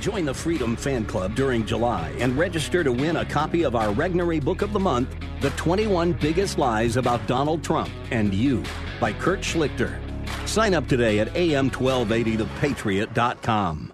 [0.00, 3.94] Join the Freedom Fan Club during July and register to win a copy of our
[3.94, 8.64] Regnery Book of the Month, The 21 Biggest Lies About Donald Trump and You,
[9.00, 9.96] by Kurt Schlichter.
[10.44, 13.92] Sign up today at am1280thepatriot.com.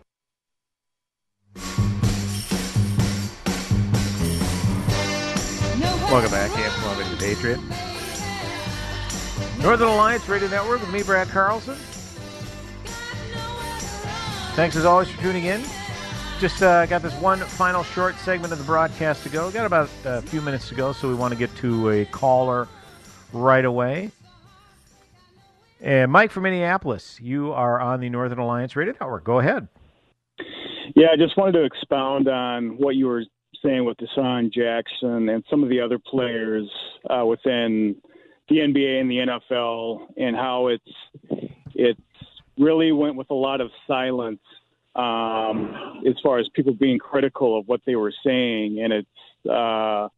[6.10, 7.60] Welcome back, AM 1280 The Patriot.
[9.62, 11.74] Northern Alliance Radio Network with me, Brad Carlson.
[14.56, 15.62] Thanks as always for tuning in.
[16.40, 19.50] Just uh, got this one final short segment of the broadcast to go.
[19.50, 22.68] Got about a few minutes to go, so we want to get to a caller
[23.34, 24.10] right away.
[25.82, 29.24] And Mike from Minneapolis, you are on the Northern Alliance Radio Network.
[29.24, 29.68] Go ahead.
[30.96, 33.24] Yeah, I just wanted to expound on what you were
[33.64, 36.68] saying with DeSean Jackson and some of the other players
[37.08, 37.96] uh, within
[38.48, 40.92] the NBA and the NFL, and how it's
[41.74, 42.00] it's
[42.56, 44.40] really went with a lot of silence
[44.96, 50.08] um, as far as people being critical of what they were saying, and it's uh,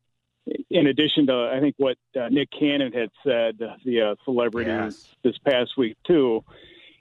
[0.70, 5.14] in addition to I think what uh, Nick Cannon had said, the uh, celebrity Yes.
[5.22, 6.44] this past week too,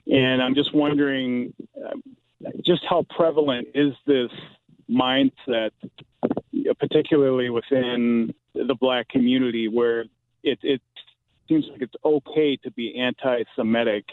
[0.06, 1.96] and I'm just wondering uh,
[2.64, 4.30] just how prevalent is this
[4.90, 5.70] mindset,
[6.68, 10.00] Uh, particularly within the black community, where
[10.42, 10.80] it, it
[11.48, 14.04] seems like it's okay to be anti-Semitic,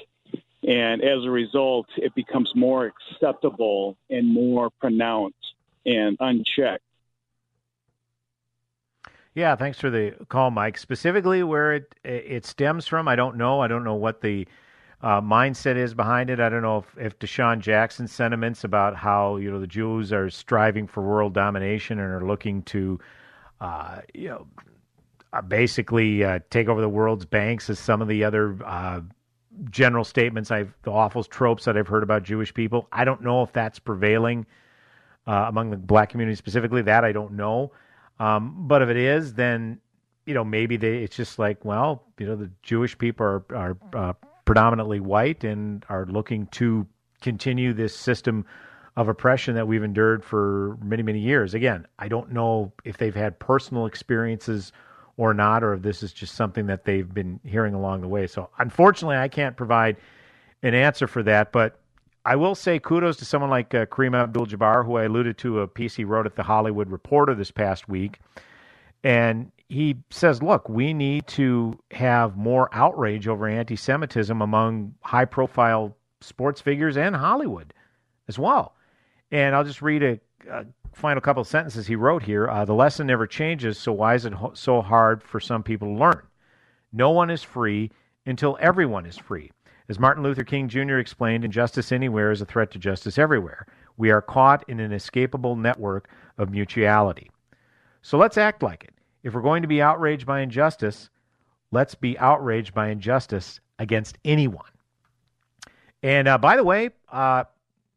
[0.67, 5.35] and as a result, it becomes more acceptable and more pronounced
[5.85, 6.83] and unchecked.
[9.33, 10.77] Yeah, thanks for the call, Mike.
[10.77, 13.59] Specifically, where it it stems from, I don't know.
[13.59, 14.47] I don't know what the
[15.01, 16.39] uh, mindset is behind it.
[16.39, 20.29] I don't know if, if DeSean Jackson's sentiments about how you know the Jews are
[20.29, 22.99] striving for world domination and are looking to,
[23.61, 24.47] uh, you know,
[25.33, 29.01] uh, basically uh, take over the world's banks, as some of the other uh,
[29.69, 32.87] general statements I've the awful tropes that I've heard about Jewish people.
[32.91, 34.47] I don't know if that's prevailing
[35.27, 36.81] uh, among the black community specifically.
[36.81, 37.71] That I don't know.
[38.19, 39.79] Um, but if it is, then
[40.25, 44.15] you know maybe they, it's just like well, you know, the Jewish people are are
[44.47, 46.87] predominantly white and are looking to
[47.21, 48.45] continue this system
[48.95, 51.53] of oppression that we've endured for many many years.
[51.53, 54.71] Again, I don't know if they've had personal experiences
[55.17, 58.25] or not, or if this is just something that they've been hearing along the way.
[58.25, 59.97] So unfortunately, I can't provide
[60.63, 61.79] an answer for that, but
[62.23, 65.67] I will say kudos to someone like uh, Kareem Abdul-Jabbar, who I alluded to a
[65.67, 68.19] piece he wrote at the Hollywood Reporter this past week,
[69.03, 76.61] and he says, "Look, we need to have more outrage over anti-Semitism among high-profile sports
[76.61, 77.73] figures and Hollywood
[78.27, 78.75] as well."
[79.31, 82.49] And I'll just read a, a final couple of sentences he wrote here.
[82.49, 85.89] Uh, the lesson never changes, so why is it ho- so hard for some people
[85.89, 86.23] to learn?
[86.93, 87.91] No one is free
[88.25, 89.51] until everyone is free.
[89.89, 90.97] As Martin Luther King Jr.
[90.97, 93.67] explained, injustice anywhere is a threat to justice everywhere.
[93.95, 97.31] We are caught in an escapable network of mutuality.
[98.01, 98.93] So let's act like it.
[99.27, 101.09] If we're going to be outraged by injustice,
[101.71, 104.71] let's be outraged by injustice against anyone.
[106.01, 107.43] And uh, by the way, uh,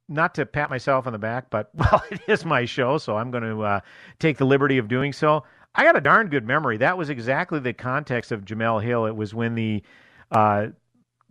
[0.08, 3.30] not to pat myself on the back, but well, it is my show, so I'm
[3.30, 3.80] going to uh,
[4.18, 5.44] take the liberty of doing so.
[5.76, 6.78] I got a darn good memory.
[6.78, 9.06] That was exactly the context of Jemele Hill.
[9.06, 9.84] It was when the
[10.32, 10.66] uh,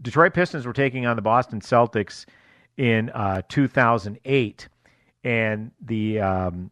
[0.02, 2.26] Detroit Pistons were taking on the Boston Celtics
[2.78, 4.70] in uh, 2008,
[5.26, 6.72] and the um,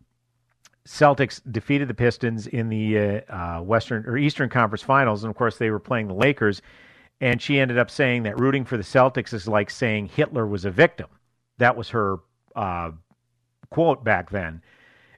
[0.87, 5.35] Celtics defeated the Pistons in the uh, uh, Western or Eastern Conference Finals, and of
[5.35, 6.61] course they were playing the Lakers.
[7.19, 10.65] And she ended up saying that rooting for the Celtics is like saying Hitler was
[10.65, 11.07] a victim.
[11.57, 12.19] That was her
[12.55, 12.91] uh,
[13.69, 14.61] quote back then.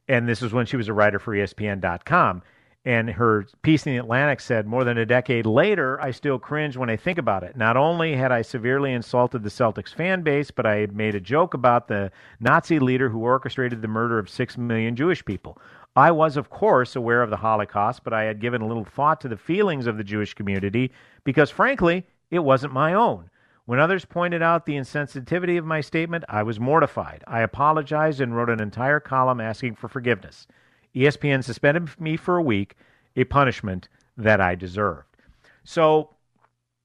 [0.08, 2.42] And this was when she was a writer for ESPN.com.
[2.86, 6.78] And her piece in the Atlantic said, More than a decade later, I still cringe
[6.78, 7.58] when I think about it.
[7.58, 11.20] Not only had I severely insulted the Celtics fan base, but I had made a
[11.20, 15.58] joke about the Nazi leader who orchestrated the murder of six million Jewish people.
[15.96, 19.20] I was, of course, aware of the Holocaust, but I had given a little thought
[19.22, 20.92] to the feelings of the Jewish community
[21.26, 23.30] because, frankly, it wasn't my own.
[23.66, 27.24] When others pointed out the insensitivity of my statement, I was mortified.
[27.28, 30.48] I apologized and wrote an entire column asking for forgiveness.
[30.96, 32.76] ESPN suspended me for a week,
[33.16, 33.88] a punishment
[34.18, 35.18] that I deserved.
[35.64, 36.10] So,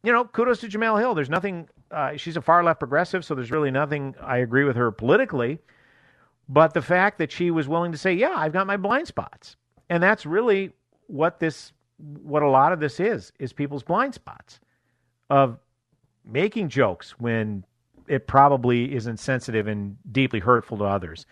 [0.02, 1.14] you know, kudos to Jemele Hill.
[1.14, 4.76] There's nothing, uh, she's a far left progressive, so there's really nothing I agree with
[4.76, 5.59] her politically.
[6.48, 9.57] But the fact that she was willing to say, yeah, I've got my blind spots.
[9.88, 10.72] And that's really
[11.07, 14.61] what this, what a lot of this is, is people's blind spots
[15.30, 15.59] of
[16.24, 17.64] making jokes when
[18.09, 21.26] it probably is insensitive and deeply hurtful to others.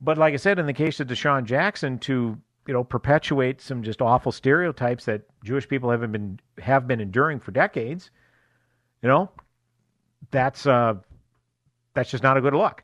[0.00, 3.82] But like I said, in the case of DeSean Jackson, to you know perpetuate some
[3.82, 8.10] just awful stereotypes that Jewish people haven't been have been enduring for decades,
[9.02, 9.30] you know,
[10.30, 10.94] that's uh,
[11.94, 12.82] that's just not a good look.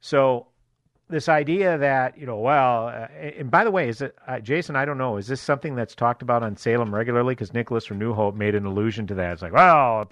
[0.00, 0.48] So
[1.08, 4.76] this idea that you know, well, uh, and by the way, is it uh, Jason?
[4.76, 5.16] I don't know.
[5.16, 7.34] Is this something that's talked about on Salem regularly?
[7.34, 9.32] Because Nicholas from New Hope made an allusion to that.
[9.34, 10.08] It's like, well,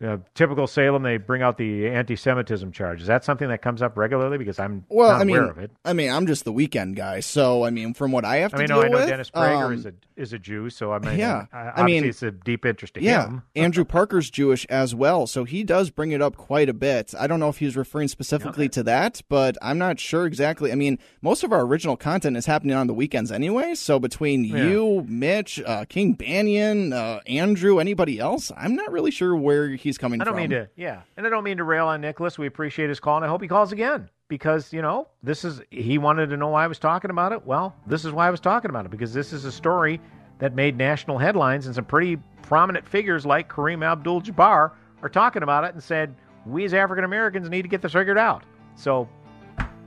[0.00, 3.00] know, typical Salem, they bring out the anti-Semitism charge.
[3.00, 4.36] Is that something that comes up regularly?
[4.38, 5.70] Because I'm Well, not I mean, aware of it.
[5.84, 8.56] I mean, I'm just the weekend guy, so I mean, from what I have to
[8.56, 10.70] I mean, deal no, I know with, Dennis Prager um, is a is a Jew,
[10.70, 13.42] so I mean, yeah, uh, I mean, it's a deep interest to yeah, him.
[13.56, 17.14] Andrew Parker's Jewish as well, so he does bring it up quite a bit.
[17.18, 20.72] I don't know if he was referring specifically to that, but I'm not sure exactly.
[20.72, 23.74] I mean, most of our original content is happening on the weekends anyway.
[23.74, 24.68] So between Yeah.
[24.68, 29.98] you, Mitch, uh, King Banaian, uh, Andrew, anybody else, I'm not really sure where he's
[29.98, 30.40] coming I don't from.
[30.42, 32.38] mean to, yeah, and I don't mean to rail on Nicholas.
[32.38, 35.62] We appreciate his call, and I hope he calls again because you know this is
[35.70, 37.46] he wanted to know why I was talking about it.
[37.46, 40.00] Well, this is why I was talking about it because this is a story
[40.38, 44.72] that made national headlines, and some pretty prominent figures like Kareem Abdul-Jabbar
[45.02, 46.14] are talking about it and said
[46.44, 48.44] we as African Americans need to get this figured out.
[48.74, 49.08] So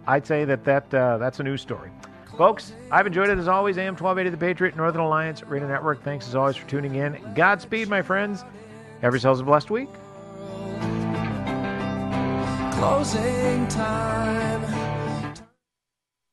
[0.07, 1.91] I'd say that that uh, that's a news story.
[2.37, 3.77] Folks, I've enjoyed it as always.
[3.77, 6.01] AM 1280 The Patriot, Northern Alliance Radio Network.
[6.03, 7.17] Thanks as always for tuning in.
[7.35, 8.45] Godspeed, my friends.
[9.01, 9.89] Have yourselves a blessed week.
[12.73, 14.88] Closing time.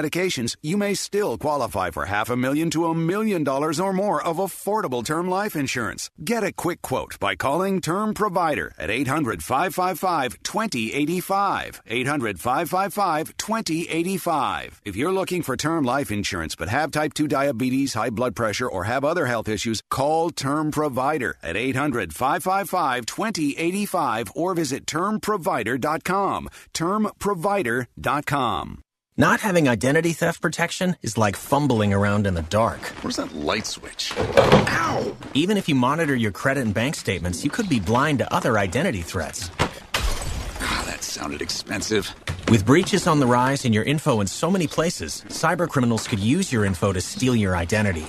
[0.00, 4.22] medications, you may still qualify for half a million to a million dollars or more
[4.22, 6.10] of affordable term life insurance.
[6.22, 11.82] Get a quick quote by calling Term Provider at 800 555 2085.
[11.86, 14.80] 800 555 2085.
[14.84, 18.68] If you're looking for term life insurance but have type 2 diabetes, high blood pressure,
[18.68, 26.48] or have other health issues, call Term Provider at 800 555 2085 or visit termprovider.com.
[26.74, 28.82] Termprovider.com.
[29.20, 32.80] Not having identity theft protection is like fumbling around in the dark.
[33.02, 34.14] Where's that light switch?
[34.16, 35.14] Ow!
[35.34, 38.56] Even if you monitor your credit and bank statements, you could be blind to other
[38.56, 39.50] identity threats.
[39.92, 42.14] Ah, that sounded expensive.
[42.48, 46.50] With breaches on the rise and your info in so many places, cybercriminals could use
[46.50, 48.06] your info to steal your identity.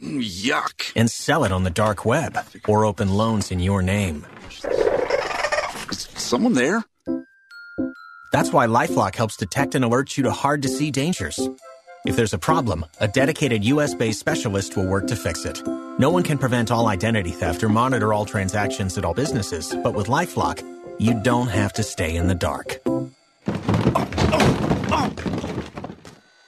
[0.00, 0.92] Mm, yuck.
[0.94, 4.24] And sell it on the dark web or open loans in your name.
[5.90, 6.84] Is someone there?
[8.30, 11.48] That's why Lifelock helps detect and alert you to hard to see dangers.
[12.06, 15.62] If there's a problem, a dedicated US based specialist will work to fix it.
[15.98, 19.94] No one can prevent all identity theft or monitor all transactions at all businesses, but
[19.94, 20.62] with Lifelock,
[20.98, 22.80] you don't have to stay in the dark.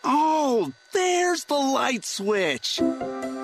[0.05, 2.81] Oh, there's the light switch.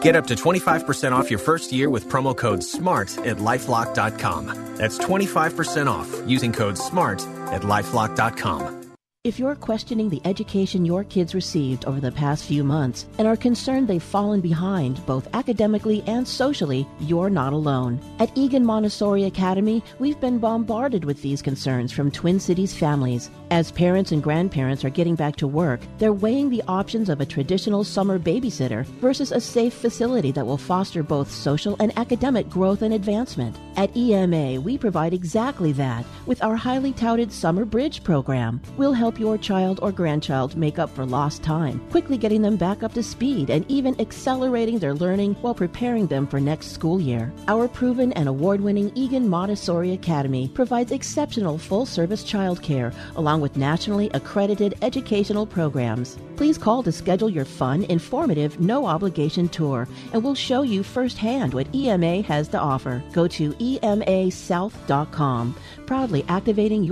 [0.00, 4.74] Get up to 25% off your first year with promo code SMART at lifelock.com.
[4.76, 7.20] That's 25% off using code SMART
[7.52, 8.85] at lifelock.com.
[9.26, 13.36] If you're questioning the education your kids received over the past few months and are
[13.36, 18.00] concerned they've fallen behind both academically and socially, you're not alone.
[18.20, 23.28] At Eagan Montessori Academy, we've been bombarded with these concerns from Twin Cities families.
[23.50, 27.26] As parents and grandparents are getting back to work, they're weighing the options of a
[27.26, 32.82] traditional summer babysitter versus a safe facility that will foster both social and academic growth
[32.82, 33.56] and advancement.
[33.76, 38.60] At EMA, we provide exactly that with our highly touted Summer Bridge program.
[38.76, 42.82] We'll help your child or grandchild make up for lost time, quickly getting them back
[42.82, 47.32] up to speed and even accelerating their learning while preparing them for next school year.
[47.48, 53.56] Our proven and award winning Eagan Montessori Academy provides exceptional full service childcare along with
[53.56, 56.18] nationally accredited educational programs.
[56.36, 61.54] Please call to schedule your fun, informative, no obligation tour, and we'll show you firsthand
[61.54, 63.02] what EMA has to offer.
[63.12, 65.56] Go to emasouth.com,
[65.86, 66.86] proudly activating your